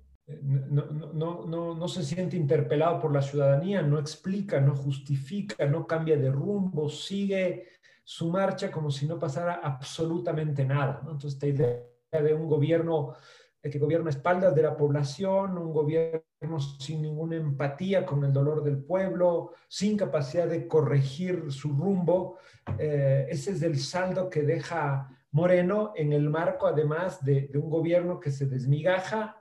no, 0.42 0.86
no, 0.86 1.46
no, 1.46 1.74
no, 1.74 1.88
se 1.88 2.02
siente 2.02 2.36
interpelado 2.36 3.00
por 3.00 3.12
la 3.12 3.22
ciudadanía, 3.22 3.80
no 3.80 3.98
explica, 3.98 4.60
no 4.60 4.74
justifica, 4.74 5.64
no 5.66 5.86
cambia 5.86 6.16
de 6.16 6.30
rumbo, 6.30 6.88
sigue 6.90 7.68
su 8.04 8.28
marcha 8.30 8.70
como 8.70 8.90
si 8.90 9.06
no 9.06 9.18
pasara 9.18 9.60
absolutamente 9.62 10.64
nada. 10.64 10.98
Entonces, 11.00 11.34
esta 11.34 11.46
idea 11.46 11.82
de 12.10 12.34
un 12.34 12.46
gobierno 12.46 13.14
que 13.62 13.78
gobierna 13.78 14.08
a 14.08 14.10
espaldas 14.10 14.54
de 14.54 14.62
la 14.62 14.76
población, 14.76 15.58
un 15.58 15.72
gobierno 15.72 16.60
sin 16.78 17.02
ninguna 17.02 17.36
empatía 17.36 18.06
con 18.06 18.24
el 18.24 18.32
dolor 18.32 18.62
del 18.62 18.78
pueblo, 18.78 19.52
sin 19.66 19.96
capacidad 19.96 20.46
de 20.46 20.68
corregir 20.68 21.50
su 21.50 21.70
rumbo, 21.70 22.38
eh, 22.78 23.26
ese 23.28 23.52
es 23.52 23.62
el 23.62 23.78
saldo 23.78 24.30
que 24.30 24.42
deja 24.42 25.08
Moreno 25.32 25.92
en 25.96 26.12
el 26.12 26.30
marco, 26.30 26.66
además, 26.66 27.22
de, 27.24 27.48
de 27.48 27.58
un 27.58 27.68
gobierno 27.68 28.20
que 28.20 28.30
se 28.30 28.46
desmigaja 28.46 29.37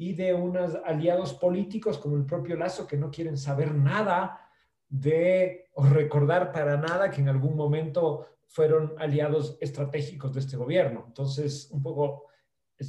y 0.00 0.14
de 0.14 0.32
unos 0.32 0.78
aliados 0.86 1.34
políticos 1.34 1.98
como 1.98 2.16
el 2.16 2.24
propio 2.24 2.56
Lazo 2.56 2.86
que 2.86 2.96
no 2.96 3.10
quieren 3.10 3.36
saber 3.36 3.74
nada 3.74 4.40
de 4.88 5.68
o 5.74 5.84
recordar 5.84 6.52
para 6.52 6.78
nada 6.78 7.10
que 7.10 7.20
en 7.20 7.28
algún 7.28 7.54
momento 7.54 8.26
fueron 8.46 8.94
aliados 8.96 9.58
estratégicos 9.60 10.32
de 10.32 10.40
este 10.40 10.56
gobierno. 10.56 11.04
Entonces, 11.06 11.70
un 11.70 11.82
poco 11.82 12.24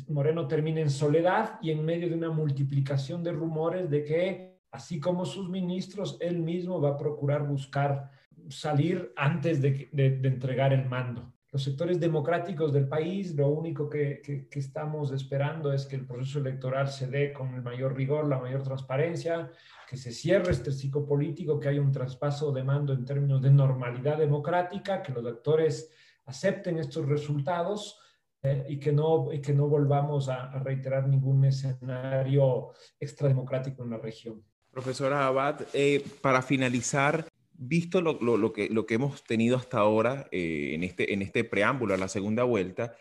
Moreno 0.07 0.47
termina 0.47 0.79
en 0.79 0.89
soledad 0.89 1.59
y 1.61 1.71
en 1.71 1.83
medio 1.83 2.07
de 2.07 2.15
una 2.15 2.31
multiplicación 2.31 3.21
de 3.25 3.33
rumores 3.33 3.89
de 3.89 4.05
que, 4.05 4.61
así 4.71 5.01
como 5.01 5.25
sus 5.25 5.49
ministros, 5.49 6.17
él 6.21 6.39
mismo 6.39 6.79
va 6.79 6.91
a 6.91 6.97
procurar 6.97 7.45
buscar 7.45 8.09
salir 8.47 9.11
antes 9.17 9.61
de, 9.61 9.89
de 9.91 10.27
entregar 10.29 10.71
el 10.71 10.85
mando 10.85 11.33
los 11.51 11.63
sectores 11.63 11.99
democráticos 11.99 12.71
del 12.71 12.87
país, 12.87 13.35
lo 13.35 13.49
único 13.49 13.89
que, 13.89 14.21
que, 14.21 14.59
estamos 14.59 15.11
esperando 15.11 15.73
es 15.73 15.85
que 15.85 15.97
el 15.97 16.05
proceso 16.05 16.39
electoral 16.39 16.87
se 16.87 17.07
dé 17.07 17.33
con 17.33 17.53
el 17.53 17.61
mayor 17.61 17.93
rigor, 17.93 18.27
la 18.27 18.39
mayor 18.39 18.63
transparencia, 18.63 19.51
que 19.89 19.97
se 19.97 20.13
cierre 20.13 20.51
este 20.51 20.71
ciclo 20.71 21.05
político, 21.05 21.59
que 21.59 21.67
haya 21.67 21.81
un 21.81 21.91
traspaso 21.91 22.53
de 22.53 22.63
mando 22.63 22.93
en 22.93 23.03
términos 23.03 23.41
de 23.41 23.51
normalidad 23.51 24.17
democrática, 24.17 25.03
que 25.03 25.11
los 25.11 25.25
actores 25.25 25.91
acepten 26.25 26.77
estos 26.77 27.05
resultados 27.05 27.99
eh, 28.43 28.65
y, 28.69 28.79
que 28.79 28.93
no, 28.93 29.33
y 29.33 29.41
que 29.41 29.53
no 29.53 29.67
volvamos 29.67 30.29
a, 30.29 30.51
a 30.51 30.59
reiterar 30.59 31.09
ningún 31.09 31.43
escenario 31.43 32.71
extrademocrático 32.97 33.83
en 33.83 33.89
la 33.89 33.97
región. 33.97 34.41
Profesora 34.71 35.27
Abad, 35.27 35.63
eh, 35.73 36.01
para 36.21 36.41
finalizar, 36.41 37.27
visto 37.61 38.01
lo, 38.01 38.53
que, 38.53 38.69
hemos 38.89 39.23
tenido 39.23 39.55
hasta 39.55 39.77
ahora 39.77 40.27
eh, 40.31 40.71
en, 40.73 40.83
este, 40.83 41.13
en 41.13 41.21
este 41.21 41.43
preámbulo 41.43 41.93
a 41.93 41.97
la 41.97 42.07
segunda 42.07 42.43
vuelta, 42.43 42.95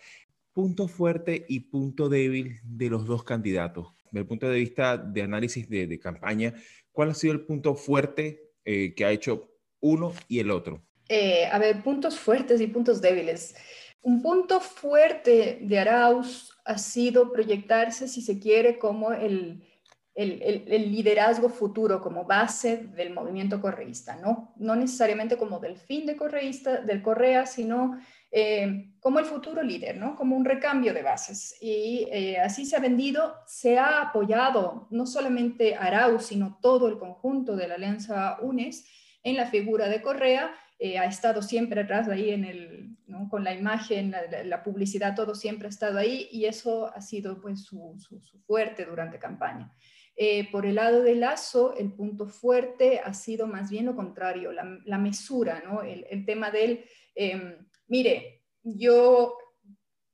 punto 0.53 0.87
fuerte 0.87 1.47
y 1.49 1.61
punto 1.61 2.11
débil 2.11 2.61
de 2.63 2.91
los 2.91 3.07
dos 3.07 3.25
candidatos. 3.25 3.89
Desde 4.05 4.21
el 4.21 4.27
punto 4.27 4.49
de 4.49 4.59
vista 4.59 4.99
de 4.99 5.23
análisis 5.23 5.69
de, 5.69 5.87
de 5.87 5.99
campaña, 5.99 6.55
¿cuál 6.93 7.11
ha 7.11 7.15
sido 7.15 7.33
el 7.33 7.41
punto 7.41 7.75
fuerte 7.75 8.51
eh, 8.65 8.93
que 8.95 9.05
ha 9.07 9.13
hecho 9.13 9.51
uno 9.81 10.13
y 10.29 10.41
el 10.41 10.51
otro? 10.51 10.83
Eh, 11.09 11.47
a 11.47 11.59
ver, 11.59 11.83
puntos 11.83 12.19
fuertes 12.19 12.61
y 12.61 12.67
puntos 12.67 13.01
débiles. 13.01 13.55
Un 14.03 14.21
punto 14.21 14.61
fuerte 14.61 15.59
de 15.63 15.79
Arauz 15.79 16.51
ha 16.65 16.77
sido 16.77 17.33
proyectarse, 17.33 18.09
si 18.09 18.21
se 18.21 18.39
quiere, 18.39 18.79
como 18.79 19.13
el, 19.13 19.63
el, 20.15 20.93
liderazgo 20.93 21.49
futuro 21.49 22.01
como 22.01 22.25
base 22.25 22.89
del 22.95 23.13
movimiento 23.13 23.61
correísta, 23.61 24.17
¿no? 24.17 24.53
No 24.57 24.75
necesariamente 24.77 25.37
como 25.37 25.61
del 25.61 25.77
fin 25.77 26.07
de 26.07 26.17
correísta, 26.17 26.81
del 26.81 27.03
Correa, 27.03 27.47
sino 27.47 27.99
eh, 28.31 28.93
como 29.01 29.19
el 29.19 29.25
futuro 29.25 29.63
líder, 29.63 29.97
¿no? 29.97 30.17
Como 30.17 30.37
un 30.37 30.45
recambio 30.45 30.93
de 30.93 31.03
bases. 31.03 31.57
Y 31.61 32.09
eh, 32.11 32.39
así 32.39 32.67
se 32.67 32.77
ha 32.77 32.81
vendido, 32.81 33.35
se 33.47 33.79
ha 33.79 34.03
apoyado 34.03 34.89
no 34.91 35.07
solamente 35.07 35.77
Arauz, 35.77 36.27
sino 36.27 36.59
todo 36.61 36.89
el 36.89 36.99
conjunto 36.99 37.57
de 37.57 37.69
la 37.69 37.75
Alianza 37.75 38.39
UNES 38.43 38.87
en 39.23 39.37
la 39.37 39.47
figura 39.47 39.89
de 39.89 40.03
Correa. 40.03 40.53
Eh, 40.79 40.99
ha 40.99 41.05
estado 41.05 41.43
siempre 41.43 41.83
atrás 41.83 42.09
ahí 42.09 42.31
en 42.31 42.45
el, 42.45 42.97
con 43.29 43.45
la 43.45 43.55
imagen, 43.55 44.15
la, 44.45 44.63
publicidad, 44.63 45.15
todo 45.15 45.35
siempre 45.35 45.67
ha 45.67 45.71
estado 45.71 45.99
ahí 45.99 46.29
y 46.33 46.47
eso 46.47 46.87
ha 46.95 47.03
sido 47.03 47.39
pues 47.41 47.65
su, 47.65 47.97
su 47.99 48.39
fuerte 48.47 48.87
durante 48.87 49.19
campaña. 49.19 49.71
Eh, 50.23 50.51
por 50.53 50.67
el 50.67 50.75
lado 50.75 51.03
de 51.03 51.15
Lazo, 51.15 51.75
el 51.79 51.95
punto 51.95 52.27
fuerte 52.27 53.01
ha 53.03 53.15
sido 53.15 53.47
más 53.47 53.71
bien 53.71 53.87
lo 53.87 53.97
contrario, 53.97 54.53
la, 54.53 54.99
mesura, 54.99 55.63
¿no? 55.65 55.83
El, 55.83 56.27
tema 56.27 56.51
del, 56.51 56.85
em, 57.15 57.57
mire, 57.89 58.43
yo 58.63 59.39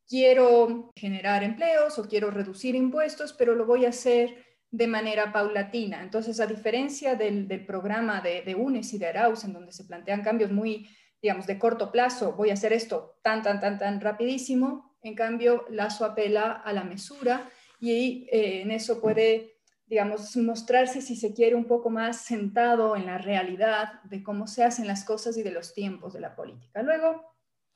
quiero 0.08 0.92
generar 0.94 1.42
empleos 1.42 1.98
o 1.98 2.06
quiero 2.06 2.30
reducir 2.30 2.76
impuestos, 2.76 3.32
pero 3.32 3.56
lo 3.56 3.66
voy 3.66 3.84
a 3.84 3.88
hacer 3.88 4.44
de 4.70 4.86
manera 4.86 5.32
paulatina. 5.32 6.04
Entonces, 6.04 6.38
a 6.38 6.46
diferencia 6.46 7.16
del, 7.16 7.66
programa 7.66 8.20
de, 8.20 8.42
de, 8.42 8.54
UNES 8.54 8.94
y 8.94 8.98
de 8.98 9.08
Arauz, 9.08 9.42
en 9.42 9.54
donde 9.54 9.72
se 9.72 9.86
plantean 9.86 10.22
cambios 10.22 10.52
muy, 10.52 10.88
digamos, 11.20 11.48
de 11.48 11.58
corto 11.58 11.90
plazo, 11.90 12.34
voy 12.34 12.50
a 12.50 12.54
hacer 12.54 12.72
esto 12.72 13.18
tan, 13.24 13.42
tan, 13.42 13.58
tan, 13.58 13.76
tan 13.76 14.00
rapidísimo, 14.00 14.96
en 15.02 15.16
cambio, 15.16 15.64
Lazo 15.68 16.04
apela 16.04 16.52
a 16.52 16.72
la 16.72 16.84
mesura 16.84 17.50
y 17.80 18.28
eh, 18.30 18.62
en 18.62 18.70
eso 18.70 19.00
puede 19.00 19.55
digamos, 19.86 20.36
mostrarse, 20.36 21.00
si 21.00 21.16
se 21.16 21.32
quiere, 21.32 21.54
un 21.54 21.66
poco 21.66 21.90
más 21.90 22.22
sentado 22.22 22.96
en 22.96 23.06
la 23.06 23.18
realidad 23.18 24.02
de 24.04 24.22
cómo 24.22 24.46
se 24.46 24.64
hacen 24.64 24.86
las 24.86 25.04
cosas 25.04 25.36
y 25.36 25.42
de 25.42 25.52
los 25.52 25.74
tiempos 25.74 26.12
de 26.12 26.20
la 26.20 26.34
política. 26.34 26.82
Luego, 26.82 27.22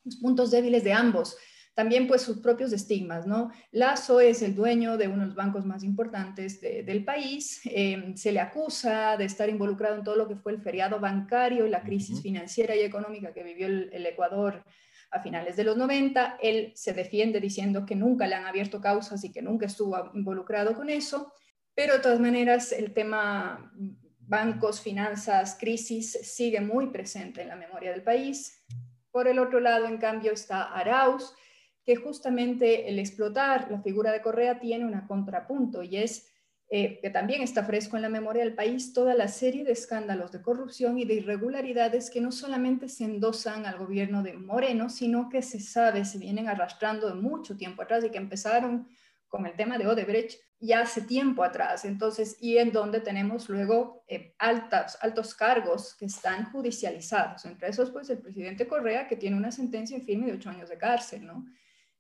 los 0.04 0.16
puntos 0.16 0.50
débiles 0.50 0.82
de 0.84 0.92
ambos, 0.92 1.36
también 1.74 2.08
pues 2.08 2.22
sus 2.22 2.38
propios 2.38 2.72
estigmas, 2.72 3.26
¿no? 3.26 3.52
Lazo 3.70 4.20
es 4.20 4.42
el 4.42 4.54
dueño 4.54 4.96
de 4.96 5.08
uno 5.08 5.20
de 5.20 5.26
los 5.26 5.36
bancos 5.36 5.64
más 5.64 5.84
importantes 5.84 6.60
del 6.60 7.04
país, 7.04 7.60
eh, 7.64 8.12
se 8.16 8.32
le 8.32 8.40
acusa 8.40 9.16
de 9.16 9.24
estar 9.24 9.48
involucrado 9.48 9.96
en 9.96 10.04
todo 10.04 10.16
lo 10.16 10.26
que 10.26 10.36
fue 10.36 10.52
el 10.52 10.60
feriado 10.60 10.98
bancario 10.98 11.66
y 11.66 11.70
la 11.70 11.82
crisis 11.82 12.20
financiera 12.20 12.74
y 12.74 12.80
económica 12.80 13.32
que 13.32 13.44
vivió 13.44 13.66
el 13.66 14.04
Ecuador 14.04 14.64
a 15.10 15.20
finales 15.20 15.56
de 15.56 15.64
los 15.64 15.76
90. 15.76 16.38
Él 16.42 16.72
se 16.74 16.92
defiende 16.92 17.40
diciendo 17.40 17.84
que 17.84 17.96
nunca 17.96 18.26
le 18.26 18.34
han 18.34 18.46
abierto 18.46 18.80
causas 18.80 19.24
y 19.24 19.32
que 19.32 19.42
nunca 19.42 19.66
estuvo 19.66 20.10
involucrado 20.14 20.74
con 20.74 20.88
eso. 20.88 21.32
Pero 21.80 21.94
de 21.94 22.00
todas 22.00 22.20
maneras, 22.20 22.72
el 22.72 22.92
tema 22.92 23.72
bancos, 24.18 24.82
finanzas, 24.82 25.56
crisis, 25.58 26.12
sigue 26.12 26.60
muy 26.60 26.88
presente 26.88 27.40
en 27.40 27.48
la 27.48 27.56
memoria 27.56 27.90
del 27.90 28.02
país. 28.02 28.66
Por 29.10 29.26
el 29.26 29.38
otro 29.38 29.60
lado, 29.60 29.86
en 29.86 29.96
cambio, 29.96 30.32
está 30.32 30.64
Arauz, 30.64 31.34
que 31.82 31.96
justamente 31.96 32.90
el 32.90 32.98
explotar 32.98 33.70
la 33.70 33.80
figura 33.80 34.12
de 34.12 34.20
Correa 34.20 34.60
tiene 34.60 34.84
un 34.84 35.00
contrapunto 35.06 35.82
y 35.82 35.96
es 35.96 36.28
eh, 36.68 37.00
que 37.00 37.08
también 37.08 37.40
está 37.40 37.64
fresco 37.64 37.96
en 37.96 38.02
la 38.02 38.10
memoria 38.10 38.44
del 38.44 38.54
país 38.54 38.92
toda 38.92 39.14
la 39.14 39.28
serie 39.28 39.64
de 39.64 39.72
escándalos 39.72 40.32
de 40.32 40.42
corrupción 40.42 40.98
y 40.98 41.06
de 41.06 41.14
irregularidades 41.14 42.10
que 42.10 42.20
no 42.20 42.30
solamente 42.30 42.90
se 42.90 43.04
endosan 43.04 43.64
al 43.64 43.78
gobierno 43.78 44.22
de 44.22 44.34
Moreno, 44.34 44.90
sino 44.90 45.30
que 45.30 45.40
se 45.40 45.60
sabe, 45.60 46.04
se 46.04 46.18
vienen 46.18 46.46
arrastrando 46.46 47.08
de 47.08 47.14
mucho 47.14 47.56
tiempo 47.56 47.80
atrás 47.80 48.04
y 48.04 48.10
que 48.10 48.18
empezaron 48.18 48.86
con 49.30 49.46
el 49.46 49.56
tema 49.56 49.78
de 49.78 49.86
Odebrecht 49.86 50.38
ya 50.58 50.80
hace 50.80 51.00
tiempo 51.00 51.42
atrás. 51.42 51.86
Entonces, 51.86 52.36
y 52.40 52.58
en 52.58 52.72
donde 52.72 53.00
tenemos 53.00 53.48
luego 53.48 54.04
eh, 54.06 54.34
altos, 54.38 54.98
altos 55.00 55.34
cargos 55.34 55.94
que 55.94 56.04
están 56.04 56.52
judicializados. 56.52 57.46
Entre 57.46 57.68
esos, 57.68 57.90
pues, 57.90 58.10
el 58.10 58.18
presidente 58.18 58.68
Correa, 58.68 59.08
que 59.08 59.16
tiene 59.16 59.36
una 59.36 59.50
sentencia 59.50 59.96
en 59.96 60.04
firme 60.04 60.26
de 60.26 60.34
ocho 60.34 60.50
años 60.50 60.68
de 60.68 60.76
cárcel, 60.76 61.24
¿no? 61.24 61.46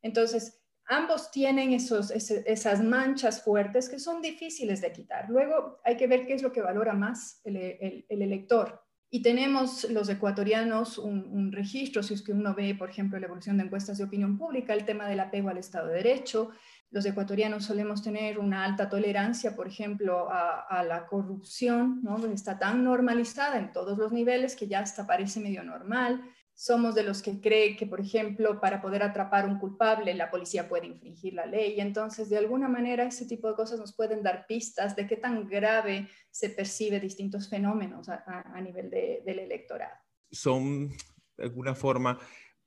Entonces, 0.02 0.60
ambos 0.90 1.30
tienen 1.30 1.72
esos, 1.72 2.10
esas 2.10 2.82
manchas 2.82 3.42
fuertes 3.42 3.88
que 3.88 3.98
son 3.98 4.20
difíciles 4.20 4.80
de 4.80 4.92
quitar. 4.92 5.30
Luego 5.30 5.78
hay 5.84 5.96
que 5.96 6.08
ver 6.08 6.26
qué 6.26 6.34
es 6.34 6.42
lo 6.42 6.52
que 6.52 6.60
valora 6.60 6.92
más 6.92 7.40
el, 7.44 8.04
elector. 8.08 8.82
Y 9.08 9.22
tenemos 9.22 9.88
los 9.90 10.08
ecuatorianos 10.08 10.98
un, 10.98 11.52
registro, 11.52 12.02
si 12.02 12.14
es 12.14 12.22
que 12.22 12.32
uno 12.32 12.54
ve, 12.54 12.74
por 12.74 12.90
ejemplo, 12.90 13.18
la 13.18 13.26
evolución 13.26 13.56
de 13.56 13.64
encuestas 13.64 13.98
de 13.98 14.04
opinión 14.04 14.36
pública, 14.36 14.74
el 14.74 14.84
tema 14.84 15.08
del 15.08 15.20
apego 15.20 15.48
al 15.48 15.58
Estado 15.58 15.88
de 15.88 15.94
Derecho. 15.94 16.50
Los 16.90 17.06
ecuatorianos 17.06 17.64
solemos 17.64 18.02
tener 18.02 18.38
una 18.38 18.64
alta 18.64 18.88
tolerancia, 18.88 19.54
por 19.54 19.68
ejemplo, 19.68 20.30
a, 20.30 20.60
a 20.60 20.82
la 20.82 21.06
corrupción, 21.06 22.00
¿no? 22.02 22.18
Está 22.26 22.58
tan 22.58 22.82
normalizada 22.84 23.58
en 23.58 23.72
todos 23.72 23.96
los 23.96 24.12
niveles 24.12 24.56
que 24.56 24.66
ya 24.66 24.80
hasta 24.80 25.06
parece 25.06 25.40
medio 25.40 25.62
normal 25.62 26.22
somos 26.60 26.94
de 26.94 27.04
los 27.04 27.22
que 27.22 27.40
cree 27.40 27.74
que, 27.74 27.86
por 27.86 28.02
ejemplo, 28.02 28.60
para 28.60 28.82
poder 28.82 29.02
atrapar 29.02 29.46
un 29.46 29.58
culpable, 29.58 30.12
la 30.12 30.30
policía 30.30 30.68
puede 30.68 30.88
infringir 30.88 31.32
la 31.32 31.46
ley. 31.46 31.80
Entonces, 31.80 32.28
de 32.28 32.36
alguna 32.36 32.68
manera, 32.68 33.04
ese 33.04 33.24
tipo 33.24 33.48
de 33.48 33.54
cosas 33.54 33.78
nos 33.78 33.94
pueden 33.94 34.22
dar 34.22 34.44
pistas 34.46 34.94
de 34.94 35.06
qué 35.06 35.16
tan 35.16 35.48
grave 35.48 36.10
se 36.30 36.50
percibe 36.50 37.00
distintos 37.00 37.48
fenómenos 37.48 38.10
a, 38.10 38.60
nivel 38.60 38.90
del 38.90 39.38
electorado. 39.38 39.94
Son, 40.30 40.90
de 40.90 41.44
alguna 41.44 41.74
forma, 41.74 42.18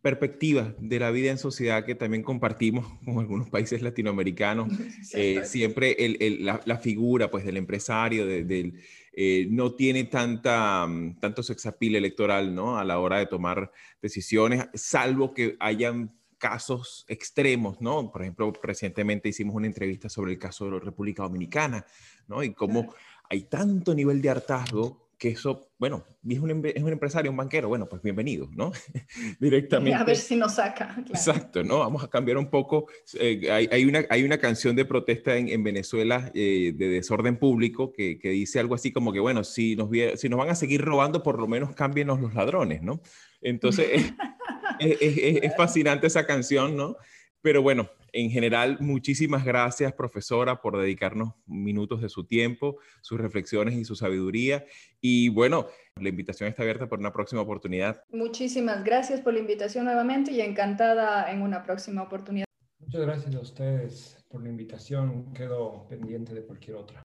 perspectivas 0.03 0.73
de 0.79 0.99
la 0.99 1.11
vida 1.11 1.31
en 1.31 1.37
sociedad 1.37 1.85
que 1.85 1.95
también 1.95 2.23
compartimos 2.23 2.85
con 3.05 3.19
algunos 3.19 3.49
países 3.49 3.81
latinoamericanos. 3.81 4.67
Eh, 5.15 5.41
siempre 5.45 5.95
la, 6.39 6.77
figura 6.77 7.29
pues, 7.29 7.45
del 7.45 7.57
empresario, 7.57 8.25
del, 8.25 8.73
eh, 9.13 9.47
no 9.49 9.75
tiene 9.75 10.05
tanta, 10.05 10.87
mm, 10.87 11.19
tanto 11.19 11.43
sexapil 11.43 11.95
electoral 11.95 12.55
¿no? 12.55 12.77
a 12.79 12.83
la 12.83 12.99
hora 12.99 13.19
de 13.19 13.27
tomar 13.27 13.71
decisiones, 14.01 14.65
salvo 14.73 15.33
que 15.33 15.55
hayan 15.59 16.11
casos 16.39 17.05
extremos, 17.07 17.79
¿no? 17.79 18.11
Por 18.11 18.23
ejemplo, 18.23 18.51
recientemente 18.61 19.29
hicimos 19.29 19.55
una 19.55 19.67
entrevista 19.67 20.09
sobre 20.09 20.33
el 20.33 20.39
caso 20.39 20.65
de 20.65 20.71
la 20.71 20.79
República 20.79 21.23
Dominicana, 21.23 21.85
¿no? 22.27 22.43
Y 22.43 22.53
cómo 22.53 22.93
hay 23.29 23.43
tanto 23.43 23.93
nivel 23.93 24.21
de 24.21 24.29
hartazgo 24.29 25.02
que 25.23 25.29
eso, 25.29 25.71
bueno, 25.79 26.03
es 26.27 26.39
un, 26.39 26.65
es 26.65 26.83
un, 26.83 26.91
empresario, 26.91 27.31
un 27.31 27.38
banquero, 27.38 27.69
bueno, 27.69 27.88
pues 27.88 28.01
bienvenido, 28.01 28.49
¿no? 28.51 28.73
Directamente. 29.39 29.97
A 29.97 30.03
ver 30.03 30.17
si 30.17 30.36
nos 30.36 30.55
saca. 30.55 30.97
Exacto, 31.07 31.63
¿no? 31.63 31.79
Vamos 31.79 32.03
a 32.03 32.09
cambiar 32.09 32.36
un 32.36 32.49
poco. 32.49 32.88
Eh, 33.17 33.49
hay, 33.49 33.69
hay, 33.71 33.86
una, 33.86 34.03
hay 34.09 34.23
una 34.23 34.38
canción 34.38 34.75
de 34.75 34.83
protesta 34.83 35.38
en, 35.38 35.47
en 35.47 35.63
Venezuela 35.63 36.29
eh, 36.36 36.73
de 36.75 36.89
desorden 36.89 37.38
público 37.38 37.93
que, 37.93 38.19
que, 38.19 38.31
dice 38.31 38.59
algo 38.59 38.75
así 38.75 38.91
como 38.91 39.13
que, 39.13 39.21
bueno, 39.21 39.45
si 39.45 39.77
nos, 39.77 39.89
si 40.19 40.27
nos 40.27 40.39
van 40.39 40.49
a 40.49 40.55
seguir 40.55 40.81
robando, 40.81 41.23
por 41.23 41.39
lo 41.39 41.47
menos 41.47 41.73
cámbienos 41.73 42.19
los 42.19 42.33
ladrones, 42.33 42.81
¿no? 42.81 42.99
Entonces, 43.39 43.88
es, 44.79 44.97
es, 44.99 45.39
es 45.41 45.55
fascinante 45.55 46.07
esa 46.07 46.25
canción, 46.25 46.75
¿no? 46.75 46.97
Pero 47.41 47.62
bueno, 47.62 47.89
en 48.13 48.30
general, 48.30 48.78
muchísimas 48.80 49.43
gracias, 49.43 49.91
profesora, 49.93 50.62
por 50.62 50.80
dedicarnos 50.80 51.34
minutos 51.47 52.02
de 52.02 52.10
su 52.10 52.26
tiempo, 52.26 52.78
sus 53.02 53.19
reflexiones 53.19 53.73
y 53.73 53.86
su 53.86 53.95
sabiduría. 53.95 54.65
Y 55.02 55.30
bueno, 55.30 55.67
la 55.99 56.10
invitación 56.10 56.47
está 56.47 56.62
abierta 56.62 56.88
por 56.88 56.99
una 56.99 57.12
próxima 57.12 57.41
oportunidad. 57.41 58.04
Muchísimas 58.12 58.84
gracias 58.84 59.19
por 59.19 59.34
la 59.34 59.39
invitación 59.39 59.86
nuevamente 59.86 60.32
y 60.32 60.41
encantada 60.41 61.32
en 61.32 61.41
una 61.41 61.63
próxima 61.63 62.04
oportunidad. 62.04 62.45
Muchas 62.80 63.02
gracias 63.02 63.36
a 63.36 63.39
ustedes 63.39 64.23
por 64.30 64.43
la 64.43 64.49
invitación. 64.49 65.34
Quedo 65.34 65.88
pendiente 65.89 66.34
de 66.34 66.43
cualquier 66.43 66.78
otra. 66.78 67.02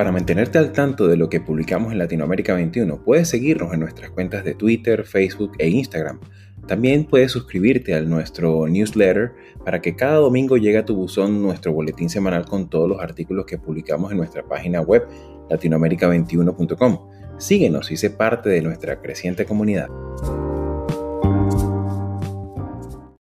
Para 0.00 0.12
mantenerte 0.12 0.56
al 0.56 0.72
tanto 0.72 1.08
de 1.08 1.18
lo 1.18 1.28
que 1.28 1.42
publicamos 1.42 1.92
en 1.92 1.98
Latinoamérica 1.98 2.54
21, 2.54 3.04
puedes 3.04 3.28
seguirnos 3.28 3.74
en 3.74 3.80
nuestras 3.80 4.08
cuentas 4.08 4.42
de 4.44 4.54
Twitter, 4.54 5.04
Facebook 5.04 5.52
e 5.58 5.68
Instagram. 5.68 6.20
También 6.66 7.04
puedes 7.04 7.32
suscribirte 7.32 7.94
a 7.94 8.00
nuestro 8.00 8.66
newsletter 8.66 9.32
para 9.62 9.82
que 9.82 9.96
cada 9.96 10.14
domingo 10.14 10.56
llegue 10.56 10.78
a 10.78 10.86
tu 10.86 10.96
buzón 10.96 11.42
nuestro 11.42 11.74
boletín 11.74 12.08
semanal 12.08 12.46
con 12.46 12.70
todos 12.70 12.88
los 12.88 12.98
artículos 12.98 13.44
que 13.44 13.58
publicamos 13.58 14.10
en 14.10 14.16
nuestra 14.16 14.42
página 14.42 14.80
web 14.80 15.06
latinoamerica21.com. 15.50 17.10
Síguenos 17.36 17.90
y 17.90 17.98
sé 17.98 18.08
parte 18.08 18.48
de 18.48 18.62
nuestra 18.62 19.02
creciente 19.02 19.44
comunidad. 19.44 19.88